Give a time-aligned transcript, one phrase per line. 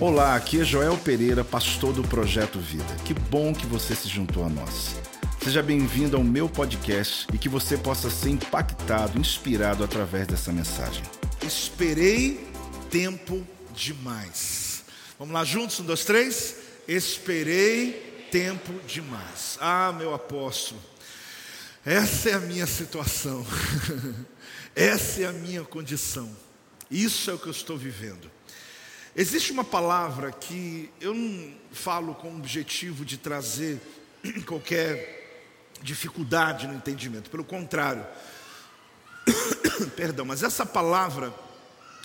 [0.00, 2.96] Olá, aqui é Joel Pereira, pastor do Projeto Vida.
[3.04, 4.96] Que bom que você se juntou a nós.
[5.42, 11.02] Seja bem-vindo ao meu podcast e que você possa ser impactado, inspirado através dessa mensagem.
[11.46, 12.48] Esperei
[12.90, 14.84] tempo demais.
[15.18, 16.56] Vamos lá juntos, um, dois, três.
[16.88, 19.56] Esperei tempo demais.
[19.60, 20.80] Ah, meu apóstolo,
[21.84, 23.44] essa é a minha situação,
[24.74, 26.30] essa é a minha condição,
[26.90, 28.30] isso é o que eu estou vivendo.
[29.14, 33.78] Existe uma palavra que eu não falo com o objetivo de trazer
[34.46, 35.20] qualquer
[35.82, 38.06] dificuldade no entendimento, pelo contrário,
[39.96, 41.34] perdão, mas essa palavra,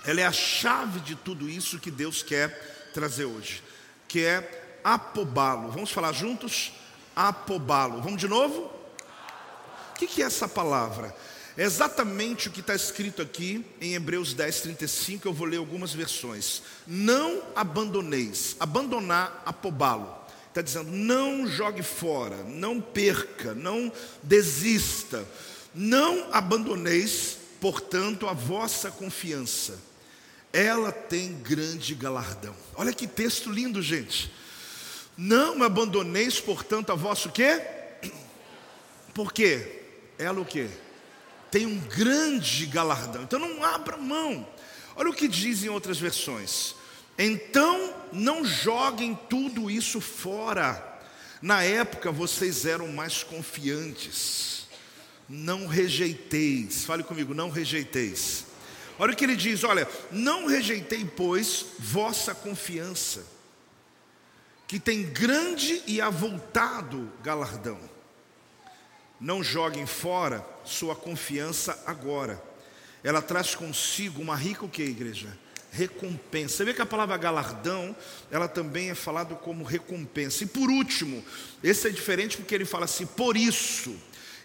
[0.03, 3.63] ela é a chave de tudo isso que Deus quer trazer hoje,
[4.05, 5.71] que é apobá-lo.
[5.71, 6.73] Vamos falar juntos?
[7.15, 8.01] Apobá-lo.
[8.01, 8.69] Vamos de novo?
[9.91, 11.15] O que é essa palavra?
[11.57, 15.27] É exatamente o que está escrito aqui em Hebreus 10, 35.
[15.27, 16.61] Eu vou ler algumas versões.
[16.85, 20.15] Não abandoneis, abandonar, apobá-lo.
[20.49, 23.91] Está dizendo, não jogue fora, não perca, não
[24.21, 25.27] desista,
[25.73, 29.79] não abandoneis, portanto, a vossa confiança.
[30.53, 32.55] Ela tem grande galardão.
[32.75, 34.31] Olha que texto lindo, gente.
[35.17, 37.61] Não abandoneis, portanto, a vosso quê?
[39.11, 39.81] Por quê?
[40.19, 40.69] Ela o quê?
[41.51, 43.23] Tem um grande galardão.
[43.23, 44.47] Então não abra mão.
[44.95, 46.75] Olha o que diz em outras versões.
[47.17, 50.83] Então não joguem tudo isso fora.
[51.41, 54.67] Na época vocês eram mais confiantes.
[55.29, 56.85] Não rejeiteis.
[56.85, 58.45] Fale comigo, não rejeiteis.
[58.99, 63.25] Olha o que ele diz: olha, não rejeitei, pois, vossa confiança,
[64.67, 67.79] que tem grande e avultado galardão.
[69.19, 72.41] Não joguem fora sua confiança agora.
[73.03, 75.37] Ela traz consigo uma rica o que, igreja?
[75.71, 76.57] Recompensa.
[76.57, 77.95] Você vê que a palavra galardão,
[78.31, 80.43] ela também é falado como recompensa.
[80.43, 81.23] E por último,
[81.63, 83.95] esse é diferente porque ele fala assim, por isso.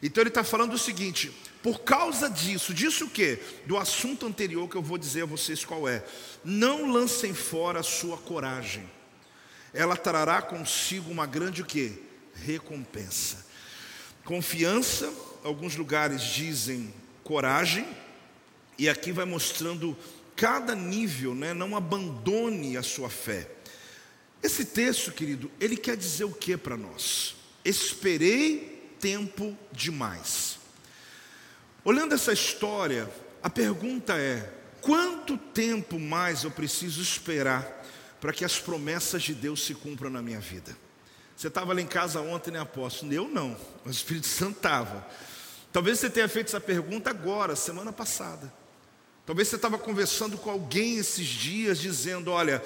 [0.02, 1.32] Então ele está falando o seguinte:
[1.62, 3.40] por causa disso, disso o quê?
[3.66, 6.04] Do assunto anterior que eu vou dizer a vocês qual é.
[6.44, 8.90] Não lancem fora a sua coragem.
[9.72, 12.02] Ela trará consigo uma grande o quê?
[12.34, 13.51] Recompensa.
[14.24, 15.12] Confiança
[15.44, 16.92] alguns lugares dizem
[17.24, 17.86] coragem,
[18.78, 19.96] e aqui vai mostrando
[20.34, 21.52] cada nível, né?
[21.52, 23.48] não abandone a sua fé.
[24.42, 27.36] Esse texto, querido, ele quer dizer o que para nós?
[27.64, 30.58] Esperei tempo demais.
[31.84, 33.08] Olhando essa história,
[33.42, 37.84] a pergunta é: quanto tempo mais eu preciso esperar
[38.20, 40.76] para que as promessas de Deus se cumpram na minha vida?
[41.36, 43.12] Você estava lá em casa ontem, né, apóstolo?
[43.12, 45.06] Eu não, o Espírito Santo estava.
[45.72, 48.52] Talvez você tenha feito essa pergunta agora, semana passada.
[49.24, 52.62] Talvez você estava conversando com alguém esses dias, dizendo: Olha,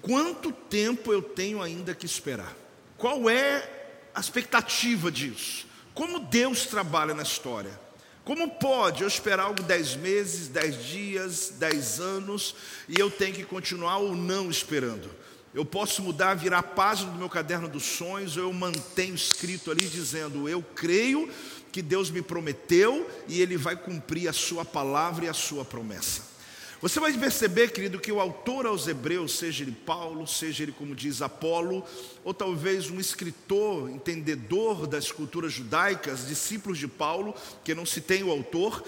[0.00, 2.54] quanto tempo eu tenho ainda que esperar?
[2.96, 3.68] Qual é
[4.14, 5.66] a expectativa disso?
[5.94, 7.86] Como Deus trabalha na história?
[8.24, 12.56] Como pode eu esperar algo dez meses, dez dias, dez anos
[12.88, 15.08] e eu tenho que continuar ou não esperando?
[15.56, 19.70] Eu posso mudar, virar a página do meu caderno dos sonhos, ou eu mantenho escrito
[19.70, 21.30] ali dizendo: Eu creio
[21.72, 26.36] que Deus me prometeu e Ele vai cumprir a Sua palavra e a Sua promessa.
[26.82, 30.94] Você vai perceber, querido, que o autor aos Hebreus, seja ele Paulo, seja ele, como
[30.94, 31.82] diz, Apolo,
[32.22, 37.34] ou talvez um escritor, entendedor das culturas judaicas, discípulos de Paulo,
[37.64, 38.84] que não se tem o autor,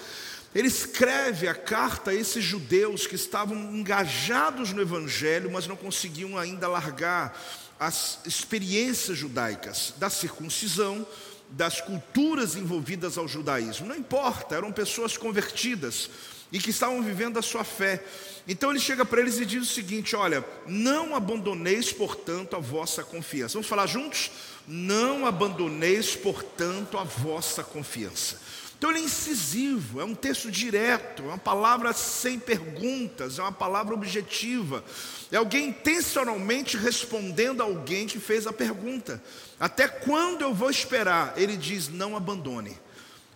[0.55, 6.39] ele escreve a carta a esses judeus que estavam engajados no Evangelho, mas não conseguiam
[6.39, 7.39] ainda largar
[7.79, 11.07] as experiências judaicas da circuncisão,
[11.51, 13.87] das culturas envolvidas ao judaísmo.
[13.87, 16.11] Não importa, eram pessoas convertidas
[16.51, 18.03] e que estavam vivendo a sua fé.
[18.47, 23.05] Então ele chega para eles e diz o seguinte: Olha, não abandoneis, portanto, a vossa
[23.05, 23.55] confiança.
[23.55, 24.31] Vamos falar juntos?
[24.67, 28.39] Não abandoneis, portanto, a vossa confiança.
[28.79, 33.51] Então ele é incisivo, é um texto direto, é uma palavra sem perguntas, é uma
[33.51, 34.85] palavra objetiva.
[35.33, 39.21] É alguém intencionalmente respondendo a alguém que fez a pergunta.
[39.59, 41.35] Até quando eu vou esperar?
[41.37, 42.79] Ele diz: não abandone,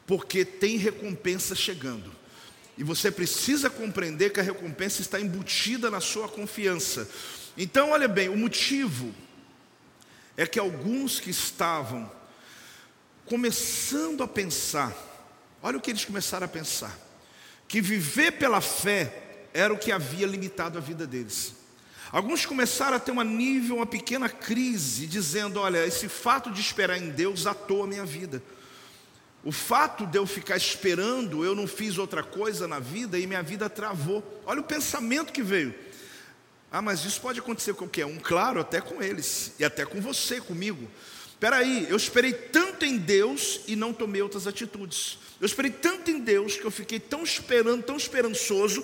[0.07, 2.13] porque tem recompensa chegando.
[2.79, 7.09] E você precisa compreender que a recompensa está embutida na sua confiança.
[7.59, 9.13] Então, olha bem, o motivo
[10.37, 12.11] é que alguns que estavam
[13.27, 14.95] começando a pensar,
[15.63, 16.97] olha o que eles começaram a pensar,
[17.69, 19.23] que viver pela fé
[19.55, 21.55] era o que havia limitado a vida deles.
[22.11, 26.99] Alguns começaram a ter uma nível, uma pequena crise, dizendo: olha, esse fato de esperar
[26.99, 28.43] em Deus atou a minha vida.
[29.45, 33.43] O fato de eu ficar esperando, eu não fiz outra coisa na vida e minha
[33.43, 34.23] vida travou.
[34.47, 35.75] Olha o pensamento que veio.
[36.71, 40.01] Ah, mas isso pode acontecer com qualquer um, claro, até com eles, e até com
[40.01, 40.89] você, comigo.
[41.27, 45.19] Espera aí, eu esperei tanto em Deus e não tomei outras atitudes.
[45.43, 48.81] Eu esperei tanto em Deus que eu fiquei tão esperando, tão esperançoso,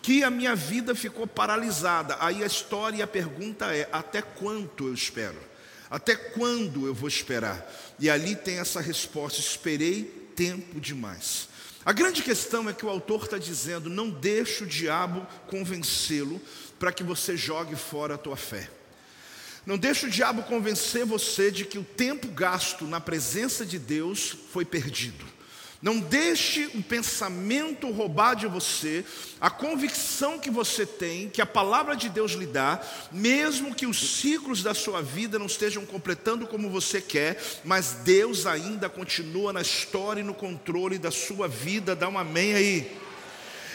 [0.00, 2.16] que a minha vida ficou paralisada.
[2.20, 5.36] Aí a história e a pergunta é: até quanto eu espero?
[5.90, 7.68] Até quando eu vou esperar?
[7.98, 10.04] E ali tem essa resposta: esperei
[10.36, 11.48] tempo demais.
[11.84, 16.40] A grande questão é que o autor está dizendo: não deixe o diabo convencê-lo
[16.78, 18.70] para que você jogue fora a tua fé.
[19.66, 24.36] Não deixe o diabo convencer você de que o tempo gasto na presença de Deus
[24.52, 25.34] foi perdido.
[25.82, 29.04] Não deixe um pensamento roubar de você
[29.40, 32.80] a convicção que você tem, que a palavra de Deus lhe dá,
[33.12, 38.46] mesmo que os ciclos da sua vida não estejam completando como você quer, mas Deus
[38.46, 41.94] ainda continua na história e no controle da sua vida.
[41.94, 42.96] Dá um amém aí.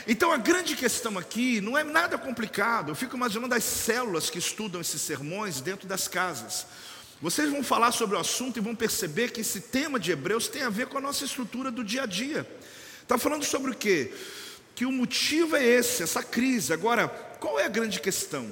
[0.08, 2.90] Então a grande questão aqui não é nada complicado.
[2.90, 6.66] Eu fico imaginando as células que estudam esses sermões dentro das casas.
[7.22, 10.64] Vocês vão falar sobre o assunto e vão perceber que esse tema de Hebreus tem
[10.64, 12.48] a ver com a nossa estrutura do dia a dia.
[13.04, 14.12] Está falando sobre o quê?
[14.74, 16.74] Que o motivo é esse, essa crise.
[16.74, 17.08] Agora,
[17.40, 18.52] qual é a grande questão?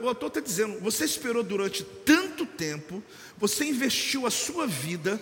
[0.00, 3.02] O autor está dizendo: você esperou durante tanto tempo,
[3.36, 5.20] você investiu a sua vida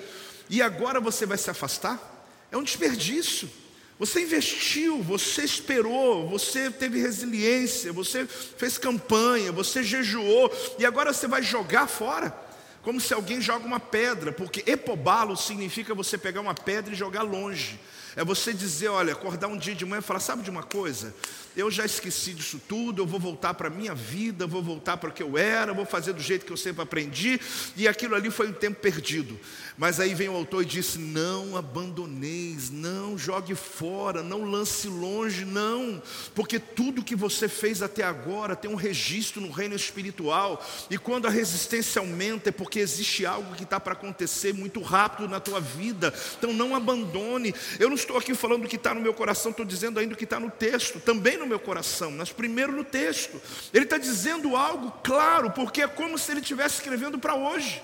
[0.48, 2.26] e agora você vai se afastar?
[2.50, 3.50] É um desperdício.
[3.98, 11.26] Você investiu, você esperou, você teve resiliência, você fez campanha, você jejuou e agora você
[11.26, 12.46] vai jogar fora?
[12.88, 17.20] Como se alguém joga uma pedra, porque epobalo significa você pegar uma pedra e jogar
[17.20, 17.78] longe.
[18.16, 21.14] É você dizer, olha, acordar um dia de manhã e falar, sabe de uma coisa?
[21.54, 25.10] Eu já esqueci disso tudo, eu vou voltar para a minha vida, vou voltar para
[25.10, 27.38] o que eu era, vou fazer do jeito que eu sempre aprendi,
[27.76, 29.38] e aquilo ali foi um tempo perdido.
[29.78, 35.44] Mas aí vem o autor e disse: Não abandoneis, não jogue fora, não lance longe,
[35.44, 36.02] não,
[36.34, 40.60] porque tudo que você fez até agora tem um registro no reino espiritual,
[40.90, 45.28] e quando a resistência aumenta é porque existe algo que está para acontecer muito rápido
[45.28, 47.54] na tua vida, então não abandone.
[47.78, 50.16] Eu não estou aqui falando do que está no meu coração, estou dizendo ainda o
[50.16, 53.40] que está no texto, também no meu coração, mas primeiro no texto.
[53.72, 57.80] Ele está dizendo algo claro, porque é como se ele estivesse escrevendo para hoje.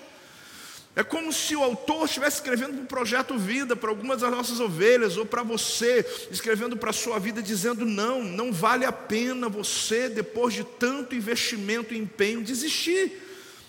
[0.97, 4.61] É como se o autor estivesse escrevendo para o projeto Vida, para algumas das nossas
[4.61, 9.49] ovelhas, ou para você, escrevendo para a sua vida, dizendo: não, não vale a pena
[9.49, 13.23] você, depois de tanto investimento e empenho, desistir.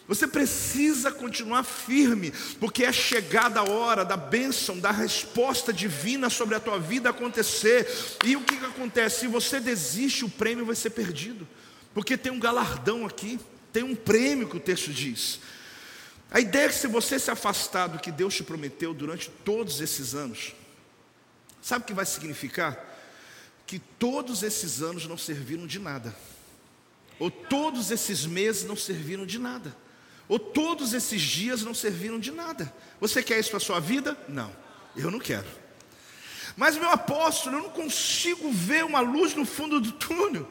[0.08, 6.54] Você precisa continuar firme, porque é chegada a hora da bênção, da resposta divina sobre
[6.54, 7.88] a tua vida acontecer.
[8.24, 9.22] E o que, que acontece?
[9.22, 11.48] Se você desiste, o prêmio vai ser perdido,
[11.92, 13.40] porque tem um galardão aqui,
[13.74, 15.40] tem um prêmio que o texto diz.
[16.32, 19.80] A ideia é que se você se afastar do que Deus te prometeu durante todos
[19.80, 20.54] esses anos,
[21.62, 22.94] sabe o que vai significar?
[23.66, 26.16] Que todos esses anos não serviram de nada,
[27.20, 29.76] ou todos esses meses não serviram de nada,
[30.28, 32.74] ou todos esses dias não serviram de nada.
[33.00, 34.18] Você quer isso para a sua vida?
[34.28, 34.52] Não,
[34.96, 35.48] eu não quero.
[36.58, 40.50] Mas, meu apóstolo, eu não consigo ver uma luz no fundo do túnel.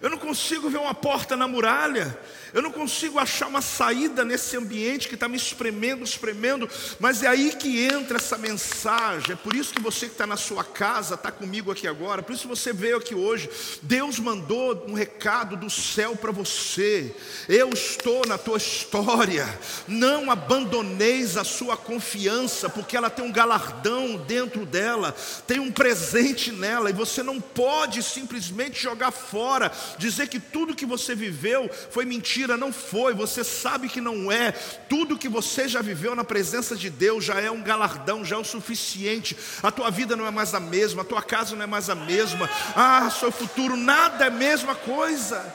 [0.00, 2.18] Eu não consigo ver uma porta na muralha.
[2.54, 6.70] Eu não consigo achar uma saída nesse ambiente que está me espremendo, espremendo,
[7.00, 9.32] mas é aí que entra essa mensagem.
[9.32, 12.32] É por isso que você que está na sua casa, está comigo aqui agora, por
[12.32, 13.50] isso você veio aqui hoje.
[13.82, 17.12] Deus mandou um recado do céu para você.
[17.48, 19.48] Eu estou na tua história.
[19.88, 25.12] Não abandoneis a sua confiança, porque ela tem um galardão dentro dela,
[25.44, 30.86] tem um presente nela, e você não pode simplesmente jogar fora, dizer que tudo que
[30.86, 34.52] você viveu foi mentira mentira, não foi, você sabe que não é.
[34.52, 38.38] Tudo que você já viveu na presença de Deus já é um galardão, já é
[38.38, 39.36] o suficiente.
[39.62, 41.94] A tua vida não é mais a mesma, a tua casa não é mais a
[41.94, 42.48] mesma.
[42.76, 45.54] Ah, seu futuro, nada é a mesma coisa.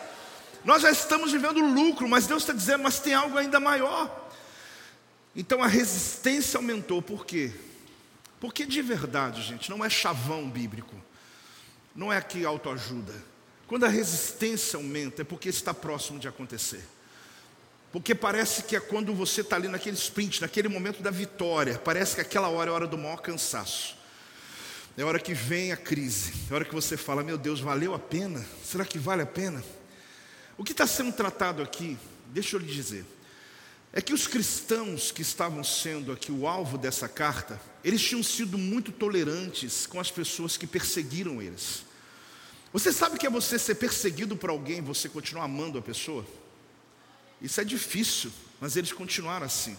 [0.66, 4.28] Nós já estamos vivendo lucro, mas Deus está dizendo, mas tem algo ainda maior.
[5.36, 7.52] Então a resistência aumentou, por quê?
[8.40, 10.96] Porque de verdade, gente, não é chavão bíblico,
[11.96, 13.14] não é aqui autoajuda.
[13.70, 16.84] Quando a resistência aumenta, é porque está próximo de acontecer.
[17.92, 22.16] Porque parece que é quando você está ali naquele sprint, naquele momento da vitória, parece
[22.16, 23.96] que aquela hora é a hora do maior cansaço.
[24.98, 27.60] É a hora que vem a crise, é a hora que você fala: Meu Deus,
[27.60, 28.44] valeu a pena?
[28.66, 29.64] Será que vale a pena?
[30.58, 31.96] O que está sendo tratado aqui,
[32.30, 33.06] deixa eu lhe dizer,
[33.94, 38.58] é que os cristãos que estavam sendo aqui o alvo dessa carta, eles tinham sido
[38.58, 41.88] muito tolerantes com as pessoas que perseguiram eles.
[42.72, 46.26] Você sabe que é você ser perseguido por alguém e você continuar amando a pessoa?
[47.42, 49.76] Isso é difícil, mas eles continuaram assim.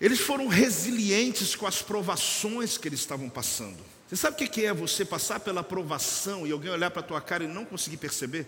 [0.00, 3.78] Eles foram resilientes com as provações que eles estavam passando.
[4.08, 7.20] Você sabe o que é você passar pela provação e alguém olhar para a tua
[7.20, 8.46] cara e não conseguir perceber?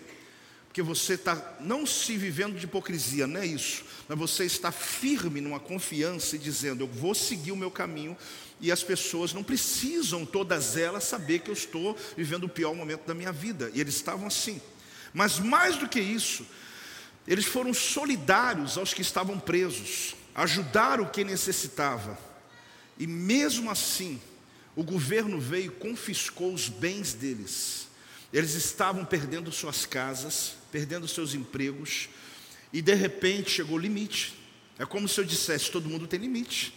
[0.77, 5.41] porque você está não se vivendo de hipocrisia, não é isso, mas você está firme
[5.41, 8.15] numa confiança e dizendo: Eu vou seguir o meu caminho,
[8.59, 13.05] e as pessoas não precisam, todas elas, saber que eu estou vivendo o pior momento
[13.05, 14.61] da minha vida, e eles estavam assim.
[15.13, 16.45] Mas mais do que isso,
[17.27, 22.17] eles foram solidários aos que estavam presos, ajudaram quem necessitava,
[22.97, 24.19] e mesmo assim,
[24.75, 27.87] o governo veio e confiscou os bens deles.
[28.31, 32.09] Eles estavam perdendo suas casas, perdendo seus empregos,
[32.73, 34.33] e de repente chegou o limite.
[34.77, 36.73] É como se eu dissesse: todo mundo tem limite.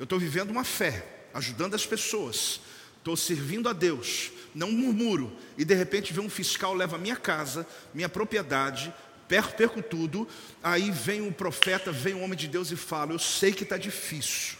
[0.00, 1.04] Eu estou vivendo uma fé,
[1.34, 2.62] ajudando as pessoas,
[2.96, 7.66] estou servindo a Deus, não murmuro, e de repente vem um fiscal, leva minha casa,
[7.92, 8.94] minha propriedade,
[9.28, 10.26] perco tudo.
[10.62, 13.76] Aí vem um profeta, vem um homem de Deus e fala: Eu sei que está
[13.76, 14.56] difícil,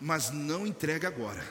[0.00, 1.44] mas não entregue agora,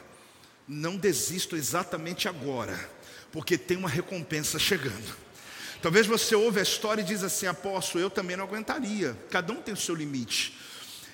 [0.67, 2.89] não desisto exatamente agora,
[3.32, 5.15] porque tem uma recompensa chegando.
[5.79, 9.15] Talvez você ouve a história e diz assim, apóstolo, eu também não aguentaria.
[9.29, 10.58] Cada um tem o seu limite.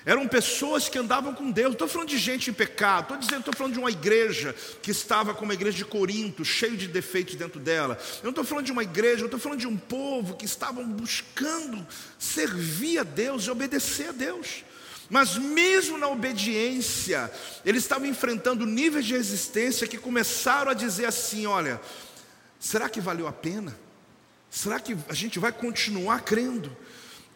[0.06, 1.72] Eram pessoas que andavam com Deus.
[1.72, 3.04] Estou falando de gente em pecado.
[3.04, 6.76] Estou dizendo, estou falando de uma igreja que estava como a igreja de Corinto, cheio
[6.76, 7.98] de defeitos dentro dela.
[8.18, 10.86] Eu não estou falando de uma igreja, eu estou falando de um povo que estavam
[10.86, 11.86] buscando
[12.18, 14.62] servir a Deus e obedecer a Deus.
[15.08, 17.30] Mas mesmo na obediência,
[17.64, 21.80] eles estavam enfrentando níveis de resistência que começaram a dizer assim: olha,
[22.58, 23.78] será que valeu a pena?
[24.50, 26.74] Será que a gente vai continuar crendo?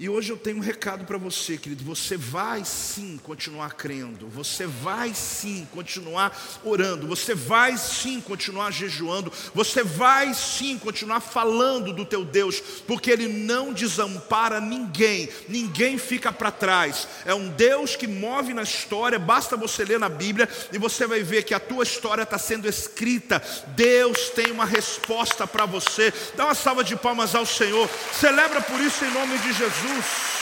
[0.01, 1.83] E hoje eu tenho um recado para você, querido.
[1.83, 9.33] Você vai sim continuar crendo, você vai sim continuar orando, você vai sim continuar jejuando,
[9.53, 16.33] você vai sim continuar falando do teu Deus, porque Ele não desampara ninguém, ninguém fica
[16.33, 17.09] para trás.
[17.25, 21.25] É um Deus que move na história, basta você ler na Bíblia e você vai
[21.25, 23.43] ver que a tua história está sendo escrita.
[23.75, 26.15] Deus tem uma resposta para você.
[26.37, 29.88] Dá uma salva de palmas ao Senhor, celebra por isso em nome de Jesus.
[29.89, 30.39] Jesus.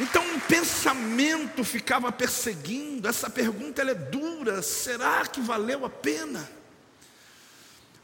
[0.00, 6.48] Então um pensamento ficava perseguindo, essa pergunta ela é dura, será que valeu a pena?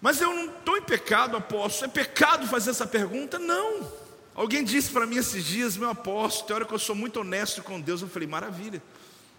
[0.00, 3.38] Mas eu não estou em pecado, apóstolo, é pecado fazer essa pergunta?
[3.38, 3.92] Não.
[4.34, 7.62] Alguém disse para mim esses dias, meu apóstolo, tem hora que eu sou muito honesto
[7.62, 8.80] com Deus, eu falei, maravilha,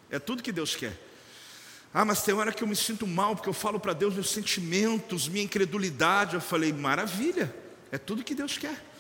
[0.10, 1.00] é tudo que Deus quer.
[1.94, 4.30] Ah, mas tem hora que eu me sinto mal, porque eu falo para Deus meus
[4.30, 7.54] sentimentos, minha incredulidade, eu falei, maravilha,
[7.92, 8.91] é tudo que Deus quer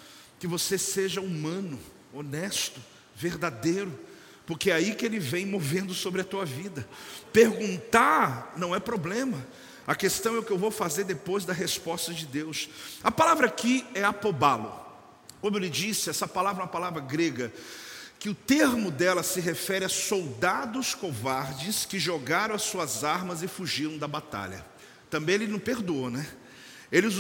[0.41, 1.79] que você seja humano,
[2.11, 2.81] honesto,
[3.15, 3.93] verdadeiro,
[4.43, 6.89] porque é aí que ele vem movendo sobre a tua vida.
[7.31, 9.37] Perguntar não é problema.
[9.85, 12.69] A questão é o que eu vou fazer depois da resposta de Deus.
[13.03, 14.73] A palavra aqui é apobalo.
[15.39, 17.53] Como ele disse, essa palavra é uma palavra grega,
[18.17, 23.47] que o termo dela se refere a soldados covardes que jogaram as suas armas e
[23.47, 24.65] fugiram da batalha.
[25.07, 26.27] Também ele não perdoa, né?
[26.91, 27.15] Eles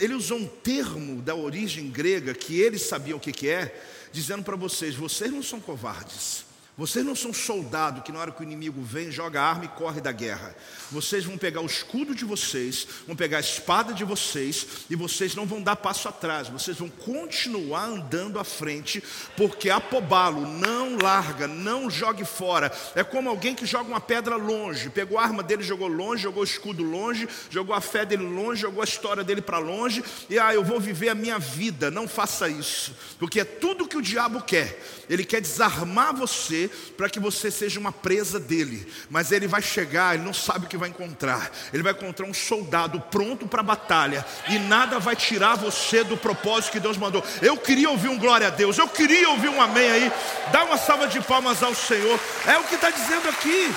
[0.00, 3.78] ele usou um termo da origem grega que eles sabiam o que, que é,
[4.12, 6.45] dizendo para vocês: vocês não são covardes,
[6.76, 9.68] vocês não são soldado que na hora que o inimigo vem, joga a arma e
[9.68, 10.54] corre da guerra.
[10.90, 15.34] Vocês vão pegar o escudo de vocês, vão pegar a espada de vocês e vocês
[15.34, 16.48] não vão dar passo atrás.
[16.48, 19.02] Vocês vão continuar andando à frente,
[19.38, 22.70] porque apobalo, não larga, não jogue fora.
[22.94, 26.42] É como alguém que joga uma pedra longe, pegou a arma dele, jogou longe, jogou
[26.42, 30.38] o escudo longe, jogou a fé dele longe, jogou a história dele para longe e
[30.38, 31.90] ah, eu vou viver a minha vida.
[31.90, 34.78] Não faça isso, porque é tudo que o diabo quer.
[35.08, 38.86] Ele quer desarmar você para que você seja uma presa dele.
[39.10, 41.50] Mas ele vai chegar, ele não sabe o que vai encontrar.
[41.72, 46.16] Ele vai encontrar um soldado pronto para a batalha e nada vai tirar você do
[46.16, 47.24] propósito que Deus mandou.
[47.42, 50.12] Eu queria ouvir um glória a Deus, eu queria ouvir um amém aí.
[50.52, 52.18] Dá uma salva de palmas ao Senhor.
[52.46, 53.74] É o que está dizendo aqui.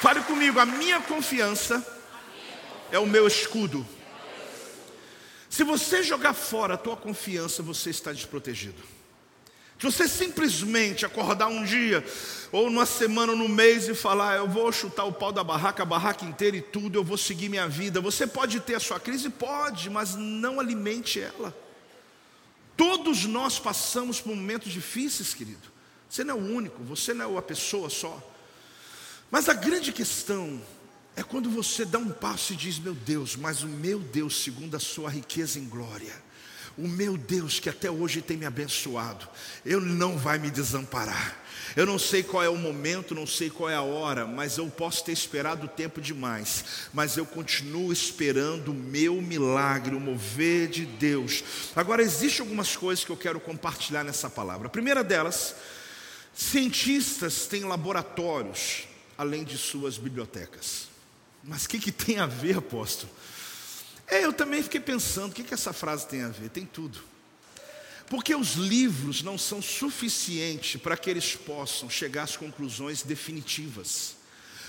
[0.00, 1.82] Fale comigo, a minha confiança
[2.92, 3.86] é o meu escudo.
[5.48, 8.82] Se você jogar fora a tua confiança, você está desprotegido.
[9.78, 12.04] Se você simplesmente acordar um dia,
[12.52, 15.82] ou numa semana, ou no mês e falar, eu vou chutar o pau da barraca,
[15.82, 18.00] a barraca inteira e tudo, eu vou seguir minha vida.
[18.00, 19.28] Você pode ter a sua crise?
[19.28, 21.54] Pode, mas não alimente ela.
[22.76, 25.72] Todos nós passamos por momentos difíceis, querido.
[26.08, 28.22] Você não é o único, você não é uma pessoa só.
[29.30, 30.62] Mas a grande questão
[31.16, 34.76] é quando você dá um passo e diz: Meu Deus, mas o meu Deus, segundo
[34.76, 36.23] a sua riqueza em glória,
[36.76, 39.28] o meu Deus que até hoje tem me abençoado,
[39.64, 41.44] Ele não vai me desamparar.
[41.76, 44.66] Eu não sei qual é o momento, não sei qual é a hora, mas eu
[44.68, 46.64] posso ter esperado tempo demais.
[46.92, 51.42] Mas eu continuo esperando o meu milagre, o mover de Deus.
[51.74, 54.68] Agora, existem algumas coisas que eu quero compartilhar nessa palavra.
[54.68, 55.56] A primeira delas,
[56.32, 58.86] cientistas têm laboratórios
[59.18, 60.88] além de suas bibliotecas.
[61.42, 63.12] Mas o que, que tem a ver, apóstolo?
[64.06, 66.50] É, eu também fiquei pensando, o que, que essa frase tem a ver?
[66.50, 67.02] Tem tudo.
[68.08, 74.16] Porque os livros não são suficientes para que eles possam chegar às conclusões definitivas.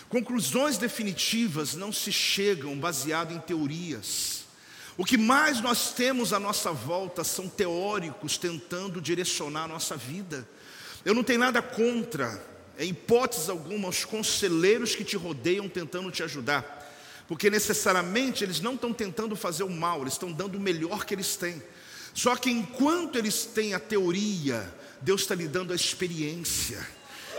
[0.08, 4.46] Conclusões definitivas não se chegam baseado em teorias.
[4.98, 10.48] O que mais nós temos à nossa volta são teóricos tentando direcionar a nossa vida.
[11.04, 12.42] Eu não tenho nada contra,
[12.80, 16.85] em hipótese alguma, os conselheiros que te rodeiam tentando te ajudar,
[17.28, 21.14] porque necessariamente eles não estão tentando fazer o mal, eles estão dando o melhor que
[21.14, 21.62] eles têm.
[22.14, 26.86] Só que enquanto eles têm a teoria, Deus está lhe dando a experiência.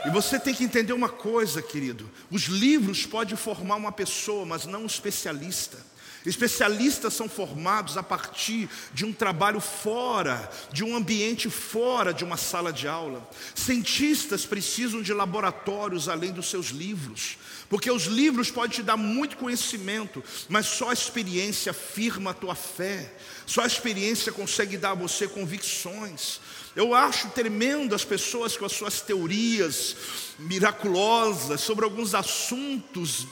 [0.04, 4.66] E você tem que entender uma coisa, querido: os livros podem formar uma pessoa, mas
[4.66, 5.78] não um especialista.
[6.26, 12.36] Especialistas são formados a partir de um trabalho fora, de um ambiente fora de uma
[12.36, 13.28] sala de aula.
[13.54, 19.36] Cientistas precisam de laboratórios além dos seus livros, porque os livros podem te dar muito
[19.36, 23.12] conhecimento, mas só a experiência firma a tua fé,
[23.44, 26.40] só a experiência consegue dar a você convicções.
[26.76, 29.96] Eu acho tremendo as pessoas com as suas teorias
[30.38, 33.26] miraculosas sobre alguns assuntos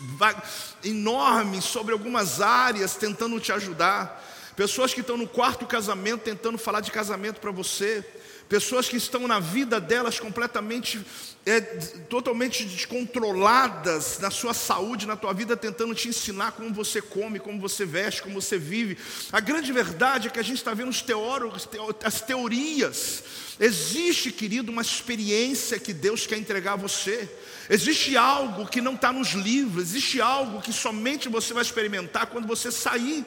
[0.82, 4.24] enormes, sobre algumas áreas, tentando te ajudar.
[4.56, 8.02] Pessoas que estão no quarto casamento tentando falar de casamento para você.
[8.48, 11.04] Pessoas que estão na vida delas completamente,
[11.46, 11.60] é,
[12.08, 17.60] totalmente descontroladas na sua saúde, na tua vida, tentando te ensinar como você come, como
[17.60, 18.96] você veste, como você vive.
[19.30, 21.68] A grande verdade é que a gente está vendo os teóricos,
[22.02, 23.22] as teorias.
[23.60, 27.28] Existe, querido, uma experiência que Deus quer entregar a você.
[27.68, 32.46] Existe algo que não está nos livros, existe algo que somente você vai experimentar quando
[32.46, 33.24] você sair.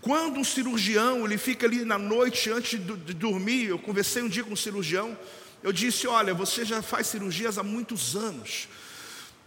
[0.00, 4.42] Quando um cirurgião ele fica ali na noite antes de dormir, eu conversei um dia
[4.42, 5.16] com um cirurgião,
[5.62, 8.68] eu disse: Olha, você já faz cirurgias há muitos anos,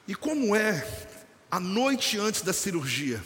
[0.07, 0.87] e como é
[1.51, 3.23] a noite antes da cirurgia?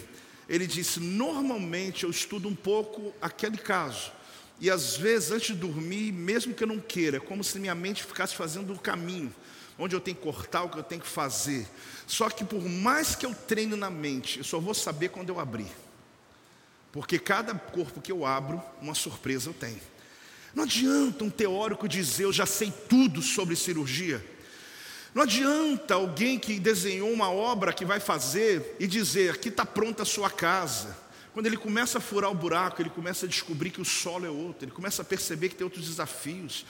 [0.47, 4.11] Ele disse: Normalmente eu estudo um pouco aquele caso,
[4.59, 7.75] e às vezes antes de dormir, mesmo que eu não queira, é como se minha
[7.75, 9.33] mente ficasse fazendo o caminho,
[9.77, 11.67] onde eu tenho que cortar o que eu tenho que fazer.
[12.07, 15.39] Só que por mais que eu treine na mente, eu só vou saber quando eu
[15.39, 15.71] abrir.
[16.91, 19.79] Porque cada corpo que eu abro, uma surpresa eu tenho.
[20.53, 24.23] Não adianta um teórico dizer eu já sei tudo sobre cirurgia.
[25.13, 30.03] Não adianta alguém que desenhou uma obra que vai fazer e dizer aqui está pronta
[30.03, 30.95] a sua casa.
[31.33, 34.29] Quando ele começa a furar o buraco, ele começa a descobrir que o solo é
[34.29, 36.65] outro, ele começa a perceber que tem outros desafios,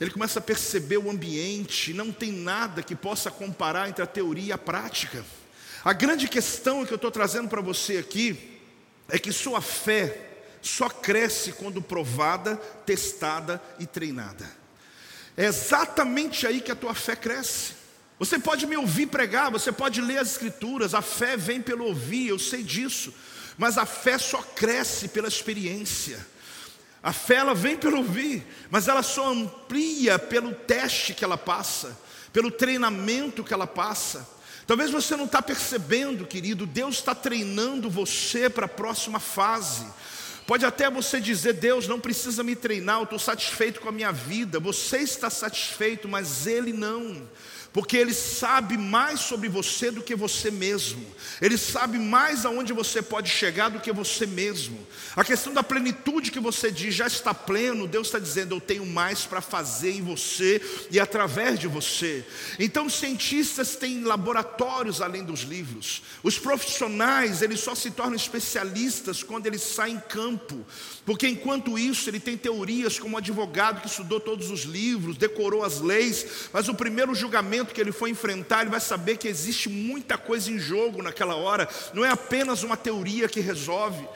[0.00, 4.46] ele começa a perceber o ambiente, não tem nada que possa comparar entre a teoria
[4.46, 5.24] e a prática.
[5.84, 8.58] A grande questão que eu estou trazendo para você aqui
[9.08, 10.27] é que sua fé
[10.62, 14.48] só cresce quando provada, testada e treinada.
[15.36, 17.74] É exatamente aí que a tua fé cresce.
[18.18, 22.28] Você pode me ouvir pregar, você pode ler as escrituras, a fé vem pelo ouvir,
[22.28, 23.14] eu sei disso,
[23.56, 26.26] mas a fé só cresce pela experiência.
[27.00, 31.96] A fé ela vem pelo ouvir, mas ela só amplia pelo teste que ela passa,
[32.32, 34.28] pelo treinamento que ela passa.
[34.66, 39.86] Talvez você não está percebendo, querido, Deus está treinando você para a próxima fase.
[40.48, 44.10] Pode até você dizer, Deus não precisa me treinar, eu estou satisfeito com a minha
[44.10, 44.58] vida.
[44.58, 47.28] Você está satisfeito, mas Ele não
[47.72, 51.04] porque Ele sabe mais sobre você do que você mesmo,
[51.40, 54.86] Ele sabe mais aonde você pode chegar do que você mesmo.
[55.14, 58.86] A questão da plenitude que você diz já está pleno, Deus está dizendo: Eu tenho
[58.86, 62.24] mais para fazer em você e através de você.
[62.58, 69.46] Então, cientistas têm laboratórios além dos livros, os profissionais, eles só se tornam especialistas quando
[69.46, 70.37] eles saem em campo,
[71.04, 75.80] porque enquanto isso, ele tem teorias como advogado que estudou todos os livros, decorou as
[75.80, 80.18] leis, mas o primeiro julgamento que ele for enfrentar, ele vai saber que existe muita
[80.18, 84.06] coisa em jogo naquela hora, não é apenas uma teoria que resolve.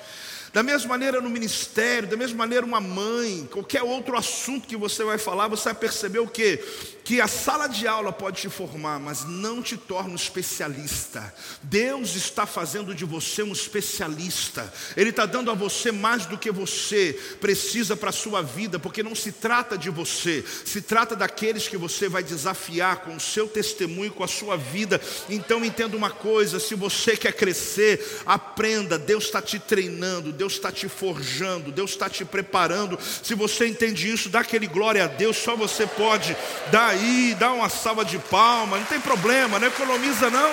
[0.53, 5.03] Da mesma maneira no ministério, da mesma maneira uma mãe, qualquer outro assunto que você
[5.03, 6.63] vai falar, você vai perceber o quê?
[7.05, 11.35] que a sala de aula pode te formar, mas não te torna um especialista.
[11.63, 14.73] Deus está fazendo de você um especialista.
[14.97, 19.03] Ele está dando a você mais do que você precisa para a sua vida, porque
[19.03, 23.49] não se trata de você, se trata daqueles que você vai desafiar com o seu
[23.49, 25.01] testemunho, com a sua vida.
[25.29, 28.99] Então entenda uma coisa: se você quer crescer, aprenda.
[28.99, 32.99] Deus está te treinando, Deus está te forjando, Deus está te preparando.
[33.01, 35.37] Se você entende isso, dá aquele glória a Deus.
[35.37, 36.37] Só você pode
[36.73, 40.51] dar aí, dá uma salva de palmas, não tem problema, não economiza não.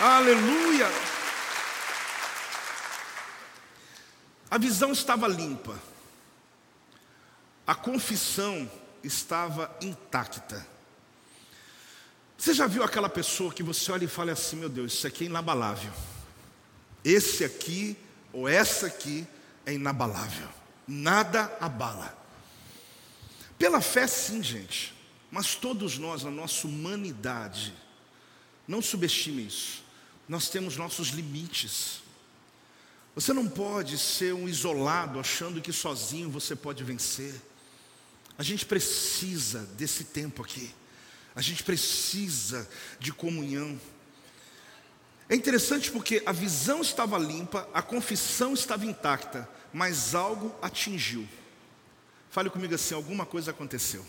[0.00, 0.88] Aleluia.
[4.48, 5.76] A visão estava limpa,
[7.66, 8.70] a confissão
[9.02, 10.64] estava intacta.
[12.36, 15.24] Você já viu aquela pessoa que você olha e fala assim: meu Deus, isso aqui
[15.24, 15.90] é inabalável.
[17.04, 17.96] Esse aqui,
[18.38, 19.26] ou essa aqui
[19.66, 20.48] é inabalável.
[20.86, 22.16] Nada abala.
[23.58, 24.94] Pela fé, sim, gente.
[25.28, 27.74] Mas todos nós, na nossa humanidade,
[28.66, 29.82] não subestime isso.
[30.28, 32.00] Nós temos nossos limites.
[33.16, 37.34] Você não pode ser um isolado achando que sozinho você pode vencer.
[38.38, 40.72] A gente precisa desse tempo aqui.
[41.34, 42.70] A gente precisa
[43.00, 43.78] de comunhão.
[45.28, 51.28] É interessante porque a visão estava limpa, a confissão estava intacta, mas algo atingiu.
[52.30, 54.04] Fale comigo assim: alguma coisa aconteceu.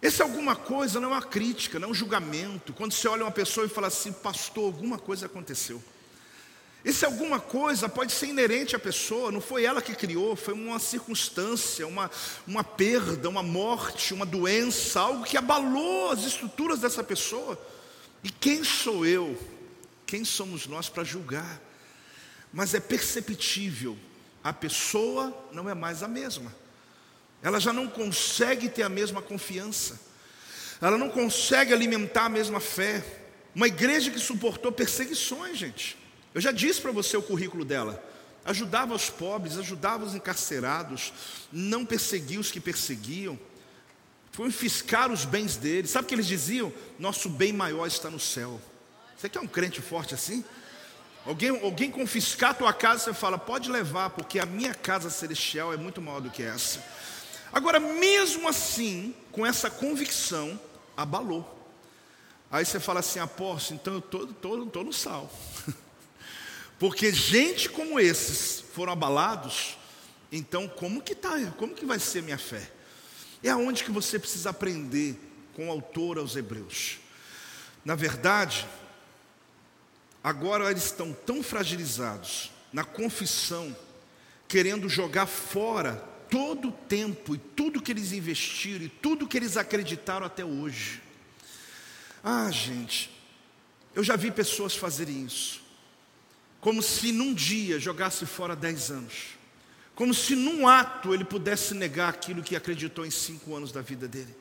[0.00, 2.72] Esse alguma coisa não é uma crítica, não é um julgamento.
[2.72, 5.82] Quando você olha uma pessoa e fala assim, pastor, alguma coisa aconteceu.
[6.84, 10.78] Esse alguma coisa pode ser inerente à pessoa, não foi ela que criou, foi uma
[10.78, 12.08] circunstância, uma,
[12.46, 17.60] uma perda, uma morte, uma doença, algo que abalou as estruturas dessa pessoa.
[18.22, 19.38] E quem sou eu?
[20.06, 21.60] Quem somos nós para julgar?
[22.52, 23.96] Mas é perceptível,
[24.42, 26.52] a pessoa não é mais a mesma
[27.42, 30.00] ela já não consegue ter a mesma confiança,
[30.80, 33.04] ela não consegue alimentar a mesma fé.
[33.54, 35.96] Uma igreja que suportou perseguições, gente.
[36.34, 38.04] Eu já disse para você o currículo dela.
[38.44, 41.12] Ajudava os pobres, ajudava os encarcerados,
[41.52, 43.38] não perseguia os que perseguiam,
[44.38, 45.90] foi os bens deles.
[45.90, 46.72] Sabe o que eles diziam?
[46.96, 48.60] Nosso bem maior está no céu.
[49.16, 50.44] Você quer um crente forte assim?
[51.26, 55.74] Alguém, alguém confiscar a tua casa, você fala, pode levar, porque a minha casa celestial
[55.74, 56.80] é muito maior do que essa.
[57.52, 60.58] Agora, mesmo assim, com essa convicção,
[60.96, 61.68] abalou.
[62.48, 65.32] Aí você fala assim, apóstolo, então eu estou no sal.
[66.78, 69.76] Porque gente como esses foram abalados,
[70.30, 71.32] então como que tá?
[71.58, 72.77] Como que vai ser minha fé?
[73.42, 75.16] É aonde que você precisa aprender
[75.54, 76.98] com o autor aos Hebreus.
[77.84, 78.66] Na verdade,
[80.22, 83.76] agora eles estão tão fragilizados na confissão,
[84.46, 85.96] querendo jogar fora
[86.30, 91.02] todo o tempo e tudo que eles investiram e tudo que eles acreditaram até hoje.
[92.22, 93.10] Ah, gente,
[93.94, 95.62] eu já vi pessoas fazerem isso,
[96.60, 99.37] como se num dia jogasse fora dez anos,
[99.98, 104.06] como se num ato ele pudesse negar aquilo que acreditou em cinco anos da vida
[104.06, 104.32] dele,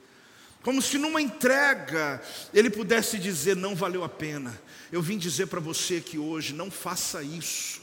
[0.61, 2.21] como se numa entrega
[2.53, 4.55] ele pudesse dizer não valeu a pena.
[4.91, 7.81] Eu vim dizer para você que hoje não faça isso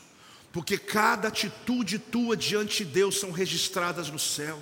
[0.55, 4.57] porque cada atitude tua diante de Deus são registradas no céu.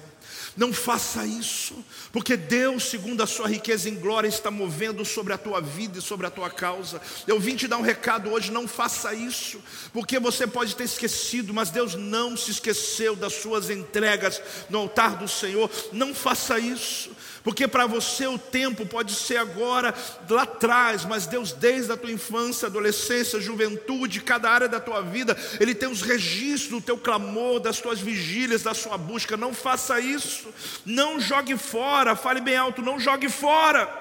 [0.56, 1.74] Não faça isso,
[2.10, 6.02] porque Deus, segundo a sua riqueza em glória, está movendo sobre a tua vida e
[6.02, 7.00] sobre a tua causa.
[7.26, 11.52] Eu vim te dar um recado hoje: não faça isso, porque você pode ter esquecido,
[11.52, 15.70] mas Deus não se esqueceu das suas entregas no altar do Senhor.
[15.92, 17.10] Não faça isso,
[17.42, 19.94] porque para você o tempo pode ser agora,
[20.28, 25.36] lá atrás, mas Deus, desde a tua infância, adolescência, juventude, cada área da tua vida,
[25.58, 29.36] Ele tem os registros do teu clamor, das tuas vigílias, da sua busca.
[29.36, 30.52] Não faça isso,
[30.86, 34.00] não jogue fora, fale bem alto, não jogue fora.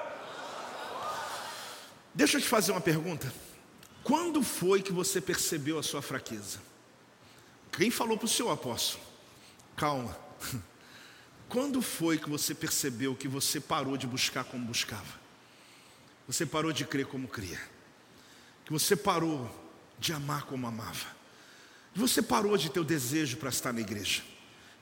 [2.14, 3.32] Deixa eu te fazer uma pergunta.
[4.04, 6.60] Quando foi que você percebeu a sua fraqueza?
[7.72, 9.02] Quem falou para o seu apóstolo?
[9.76, 10.16] Calma.
[11.52, 15.20] Quando foi que você percebeu que você parou de buscar como buscava?
[16.26, 17.60] Você parou de crer como cria.
[18.64, 19.54] Que você parou
[19.98, 21.14] de amar como amava.
[21.92, 24.22] Que você parou de ter o desejo para estar na igreja.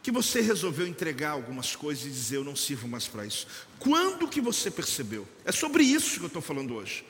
[0.00, 3.48] Que você resolveu entregar algumas coisas e dizer eu não sirvo mais para isso.
[3.80, 5.26] Quando que você percebeu?
[5.44, 7.04] É sobre isso que eu estou falando hoje.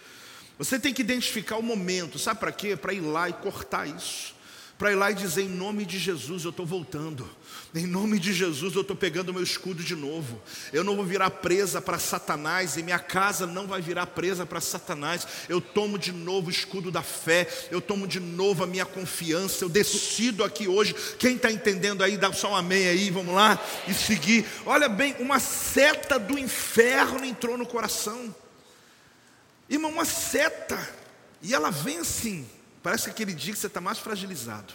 [0.56, 2.76] Você tem que identificar o momento, sabe para quê?
[2.76, 4.40] Para ir lá e cortar isso
[4.80, 7.28] para ir lá e dizer: em nome de Jesus eu estou voltando,
[7.74, 10.40] em nome de Jesus eu estou pegando meu escudo de novo.
[10.72, 14.60] Eu não vou virar presa para Satanás, e minha casa não vai virar presa para
[14.60, 15.26] Satanás.
[15.48, 19.64] Eu tomo de novo o escudo da fé, eu tomo de novo a minha confiança.
[19.64, 20.94] Eu decido aqui hoje.
[21.18, 24.46] Quem está entendendo aí, dá só um amém aí, vamos lá e seguir.
[24.66, 28.34] Olha bem, uma seta do inferno entrou no coração,
[29.68, 30.78] irmão, uma seta,
[31.42, 32.46] e ela vem assim
[32.82, 34.72] Parece que aquele dia que você está mais fragilizado.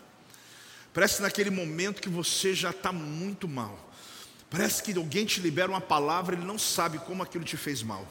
[0.95, 3.93] Parece naquele momento que você já está muito mal.
[4.49, 8.07] Parece que alguém te libera uma palavra, ele não sabe como aquilo te fez mal,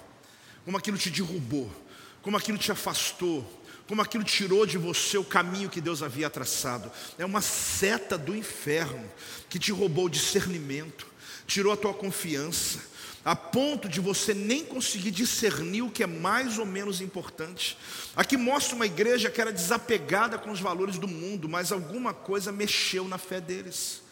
[0.66, 1.72] como aquilo te derrubou,
[2.20, 3.42] como aquilo te afastou,
[3.88, 6.92] como aquilo tirou de você o caminho que Deus havia traçado.
[7.16, 9.10] É uma seta do inferno
[9.48, 11.06] que te roubou o discernimento,
[11.46, 12.80] tirou a tua confiança,
[13.24, 17.78] a ponto de você nem conseguir discernir o que é mais ou menos importante.
[18.14, 22.52] Aqui mostra uma igreja que era desapegada com os valores do mundo, mas alguma coisa
[22.52, 24.02] mexeu na fé deles.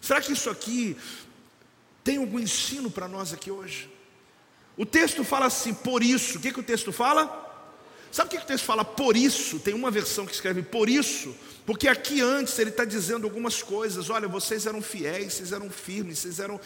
[0.00, 0.96] Será que isso aqui
[2.04, 3.90] tem algum ensino para nós aqui hoje?
[4.76, 7.40] O texto fala assim, por isso, o que, que o texto fala?
[8.12, 9.58] Sabe o que o texto fala por isso?
[9.58, 14.10] Tem uma versão que escreve por isso, porque aqui antes ele está dizendo algumas coisas.
[14.10, 16.60] Olha, vocês eram fiéis, vocês eram firmes, vocês eram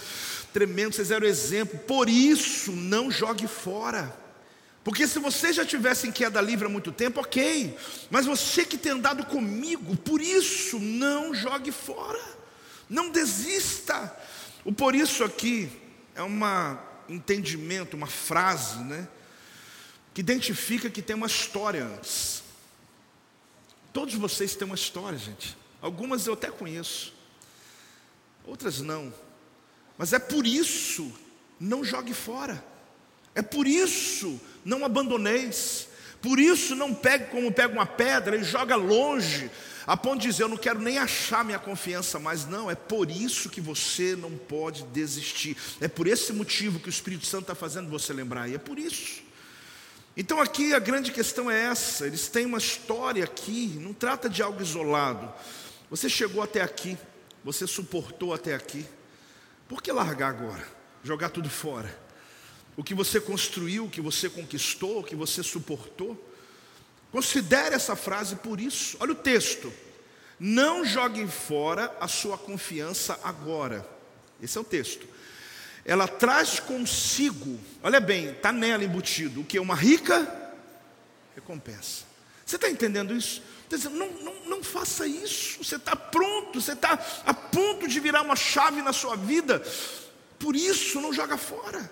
[0.53, 1.79] tremendos, vocês eram exemplo.
[1.81, 4.17] Por isso, não jogue fora.
[4.83, 7.77] Porque se você já tivesse em queda livre há muito tempo, ok.
[8.09, 12.23] Mas você que tem andado comigo, por isso, não jogue fora.
[12.89, 14.17] Não desista.
[14.65, 15.69] O por isso aqui
[16.15, 16.41] é um
[17.09, 19.07] entendimento, uma frase, né?
[20.17, 22.36] que identifica que tem uma história antes.
[23.97, 25.57] Todos vocês têm uma história, gente.
[25.81, 27.15] Algumas eu até conheço,
[28.45, 29.11] outras não.
[29.97, 31.11] Mas é por isso,
[31.59, 32.63] não jogue fora.
[33.35, 35.89] É por isso, não abandoneis.
[36.21, 39.51] Por isso, não pegue como pega uma pedra e joga longe,
[39.87, 42.45] a ponto de dizer: Eu não quero nem achar minha confiança mais.
[42.45, 45.57] Não, é por isso que você não pode desistir.
[45.81, 48.47] É por esse motivo que o Espírito Santo está fazendo você lembrar.
[48.47, 49.25] E é por isso.
[50.17, 54.43] Então aqui a grande questão é essa: eles têm uma história aqui, não trata de
[54.43, 55.31] algo isolado.
[55.91, 56.97] Você chegou até aqui,
[57.45, 58.87] você suportou até aqui,
[59.69, 60.67] por que largar agora?
[61.05, 62.07] Jogar tudo fora?
[62.77, 66.23] O que você construiu, o que você conquistou, o que você suportou?
[67.13, 68.97] Considere essa frase por isso.
[69.01, 69.73] Olha o texto.
[70.39, 73.89] Não jogue fora a sua confiança agora.
[74.43, 75.07] Esse é o texto
[75.87, 79.57] ela traz consigo, olha bem, está nela embutido, o que?
[79.61, 80.53] Uma rica
[81.33, 82.05] recompensa.
[82.45, 83.41] Você está entendendo isso?
[83.93, 88.35] Não, não, não faça isso, você está pronto, você está a ponto de virar uma
[88.35, 89.63] chave na sua vida,
[90.41, 91.89] por isso não joga fora.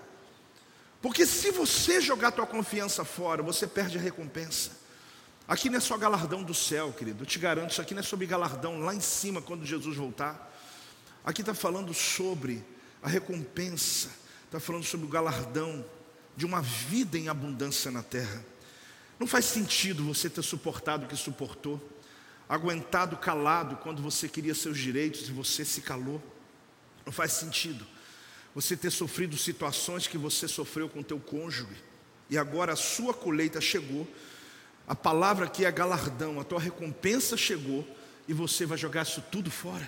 [1.00, 4.70] Porque se você jogar tua confiança fora, você perde a recompensa.
[5.46, 7.22] Aqui não é só galardão do céu, querido.
[7.22, 10.50] Eu te garanto, isso aqui não é sobre galardão lá em cima quando Jesus voltar.
[11.24, 12.64] Aqui está falando sobre
[13.04, 14.08] a recompensa,
[14.46, 15.84] está falando sobre o galardão
[16.34, 18.42] de uma vida em abundância na terra.
[19.20, 21.78] Não faz sentido você ter suportado o que suportou,
[22.48, 26.20] aguentado calado quando você queria seus direitos e você se calou.
[27.04, 27.86] Não faz sentido
[28.54, 31.76] você ter sofrido situações que você sofreu com teu cônjuge
[32.30, 34.08] e agora a sua colheita chegou.
[34.88, 37.86] A palavra aqui é galardão, a tua recompensa chegou
[38.26, 39.86] e você vai jogar isso tudo fora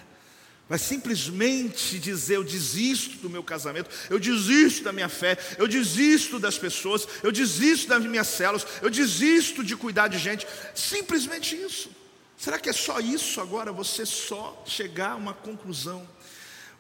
[0.69, 6.39] vai simplesmente dizer: Eu desisto do meu casamento, eu desisto da minha fé, eu desisto
[6.39, 10.47] das pessoas, eu desisto das minhas células, eu desisto de cuidar de gente.
[10.75, 11.91] Simplesmente isso.
[12.37, 13.73] Será que é só isso agora?
[13.73, 16.07] Você só chegar a uma conclusão.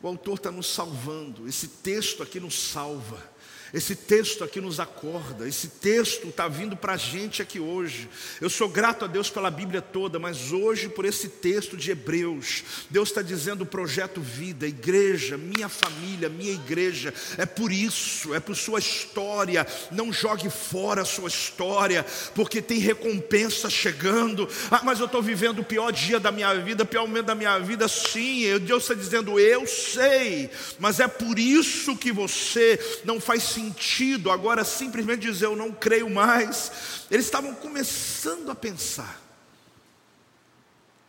[0.02, 3.35] O autor está nos salvando, esse texto aqui nos salva.
[3.74, 8.08] Esse texto aqui nos acorda, esse texto está vindo para a gente aqui hoje.
[8.40, 12.62] Eu sou grato a Deus pela Bíblia toda, mas hoje por esse texto de Hebreus,
[12.88, 18.40] Deus está dizendo o projeto vida, igreja, minha família, minha igreja, é por isso, é
[18.40, 19.66] por sua história.
[19.90, 24.48] Não jogue fora a sua história, porque tem recompensa chegando.
[24.70, 27.34] Ah, mas eu estou vivendo o pior dia da minha vida, o pior momento da
[27.34, 27.88] minha vida.
[27.88, 34.30] Sim, Deus está dizendo, eu sei, mas é por isso que você não faz sentido
[34.30, 37.04] agora simplesmente dizer eu não creio mais.
[37.10, 39.20] Eles estavam começando a pensar.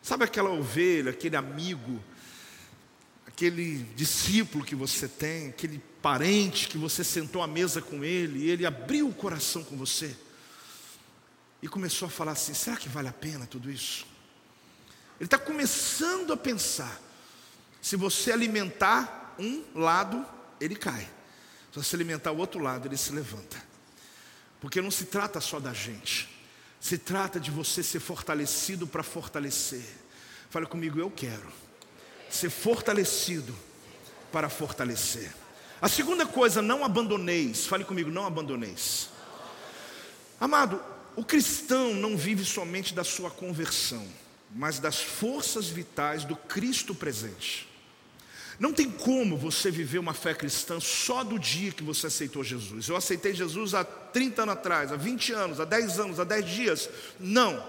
[0.02, 2.02] Sabe aquela ovelha, aquele amigo,
[3.28, 8.50] aquele discípulo que você tem, aquele parente que você sentou à mesa com ele e
[8.50, 10.16] ele abriu o coração com você
[11.62, 14.06] e começou a falar assim: será que vale a pena tudo isso?
[15.20, 17.00] Ele está começando a pensar:
[17.82, 20.26] se você alimentar um lado,
[20.60, 21.17] ele cai.
[21.78, 23.62] Se você alimentar o outro lado, ele se levanta.
[24.60, 26.28] Porque não se trata só da gente,
[26.80, 29.86] se trata de você ser fortalecido para fortalecer.
[30.50, 31.48] Fale comigo, eu quero
[32.30, 33.56] ser fortalecido
[34.32, 35.32] para fortalecer.
[35.80, 37.68] A segunda coisa, não abandoneis.
[37.68, 39.10] Fale comigo, não abandoneis.
[40.40, 40.82] Amado,
[41.16, 44.06] o cristão não vive somente da sua conversão,
[44.54, 47.67] mas das forças vitais do Cristo presente.
[48.60, 52.88] Não tem como você viver uma fé cristã só do dia que você aceitou Jesus.
[52.88, 56.46] Eu aceitei Jesus há 30 anos atrás, há 20 anos, há 10 anos, há 10
[56.50, 56.90] dias.
[57.20, 57.64] Não.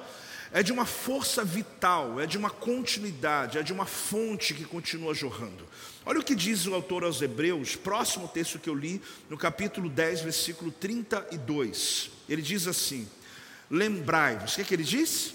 [0.50, 5.12] É de uma força vital, é de uma continuidade, é de uma fonte que continua
[5.12, 5.68] jorrando.
[6.06, 8.98] Olha o que diz o autor aos Hebreus, próximo texto que eu li,
[9.28, 12.10] no capítulo 10, versículo 32.
[12.26, 13.06] Ele diz assim:
[13.70, 15.34] Lembrai-vos, o que, é que ele diz?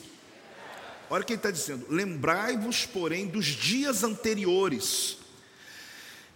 [1.12, 5.22] Olha o que ele está dizendo: Lembrai-vos, porém, dos dias anteriores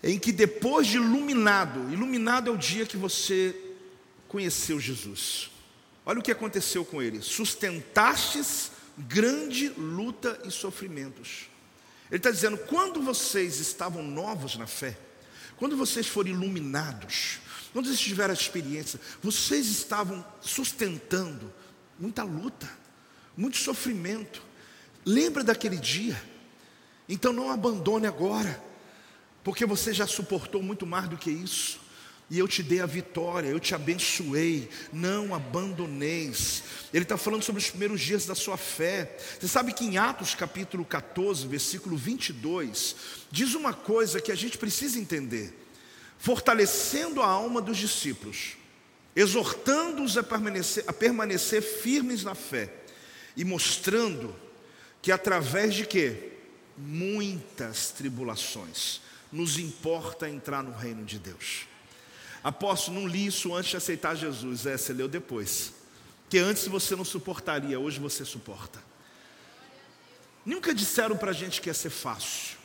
[0.03, 3.55] em que depois de iluminado, iluminado é o dia que você
[4.27, 5.49] conheceu Jesus.
[6.05, 11.49] Olha o que aconteceu com ele: sustentastes grande luta e sofrimentos.
[12.09, 14.97] Ele está dizendo: quando vocês estavam novos na fé,
[15.57, 17.39] quando vocês foram iluminados,
[17.73, 21.53] quando vocês tiveram a experiência, vocês estavam sustentando
[21.99, 22.69] muita luta,
[23.35, 24.41] muito sofrimento.
[25.05, 26.21] Lembra daquele dia?
[27.07, 28.61] Então não abandone agora,
[29.47, 31.79] porque você já suportou muito mais do que isso.
[32.29, 36.63] E eu te dei a vitória, eu te abençoei, não abandoneis.
[36.93, 39.17] Ele está falando sobre os primeiros dias da sua fé.
[39.39, 42.97] Você sabe que em Atos capítulo 14, versículo 22,
[43.31, 45.57] diz uma coisa que a gente precisa entender:
[46.17, 48.57] fortalecendo a alma dos discípulos,
[49.15, 52.69] exortando-os a permanecer, a permanecer firmes na fé
[53.33, 54.35] e mostrando
[55.01, 56.33] que através de quê?
[56.77, 61.65] Muitas tribulações nos importa entrar no reino de Deus.
[62.43, 64.65] Apóstolo, não li isso antes de aceitar Jesus.
[64.65, 65.73] É, você leu depois.
[66.29, 68.81] Que antes você não suportaria, hoje você suporta.
[70.45, 72.57] Nunca disseram para a gente que ia ser fácil.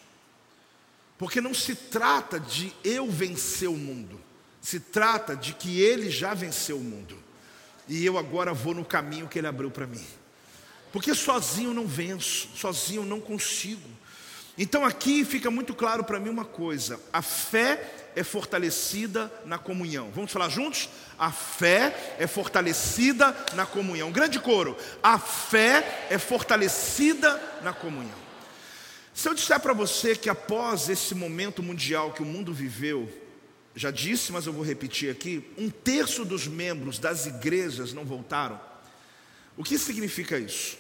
[1.19, 4.21] Porque não se trata de eu vencer o mundo.
[4.61, 7.19] Se trata de que ele já venceu o mundo.
[7.89, 10.05] E eu agora vou no caminho que ele abriu para mim.
[10.93, 13.89] Porque sozinho não venço, sozinho não consigo.
[14.57, 20.11] Então aqui fica muito claro para mim uma coisa: a fé é fortalecida na comunhão.
[20.15, 20.89] Vamos falar juntos?
[21.19, 24.13] A fé é fortalecida na comunhão.
[24.13, 24.77] grande coro.
[25.03, 28.23] A fé é fortalecida na comunhão.
[29.15, 33.11] Se eu disser para você que após esse momento mundial que o mundo viveu,
[33.75, 38.61] já disse, mas eu vou repetir aqui, um terço dos membros das igrejas não voltaram.
[39.57, 40.77] O que significa isso?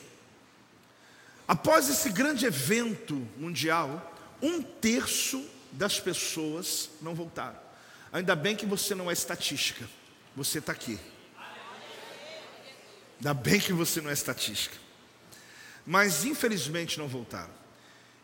[1.46, 7.58] Após esse grande evento mundial, um terço das pessoas não voltaram.
[8.12, 9.88] Ainda bem que você não é estatística,
[10.36, 10.98] você está aqui.
[13.18, 14.76] Ainda bem que você não é estatística.
[15.86, 17.52] Mas infelizmente não voltaram.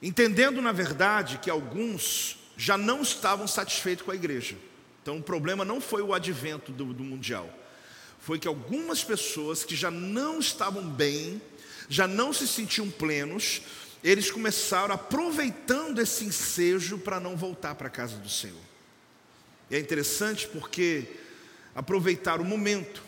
[0.03, 4.57] Entendendo, na verdade, que alguns já não estavam satisfeitos com a igreja.
[5.03, 7.49] Então o problema não foi o advento do, do Mundial,
[8.21, 11.41] foi que algumas pessoas que já não estavam bem,
[11.89, 13.63] já não se sentiam plenos,
[14.03, 18.61] eles começaram aproveitando esse ensejo para não voltar para a casa do Senhor.
[19.71, 21.07] E é interessante porque
[21.75, 23.03] aproveitar o momento.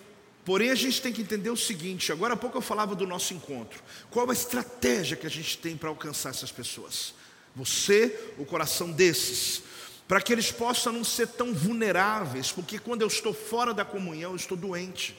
[0.45, 3.35] Porém, a gente tem que entender o seguinte: agora há pouco eu falava do nosso
[3.35, 3.83] encontro.
[4.11, 7.15] Qual a estratégia que a gente tem para alcançar essas pessoas?
[7.55, 9.63] Você, o coração desses,
[10.09, 14.33] para que eles possam não ser tão vulneráveis, porque quando eu estou fora da comunhão,
[14.33, 15.17] eu estou doente.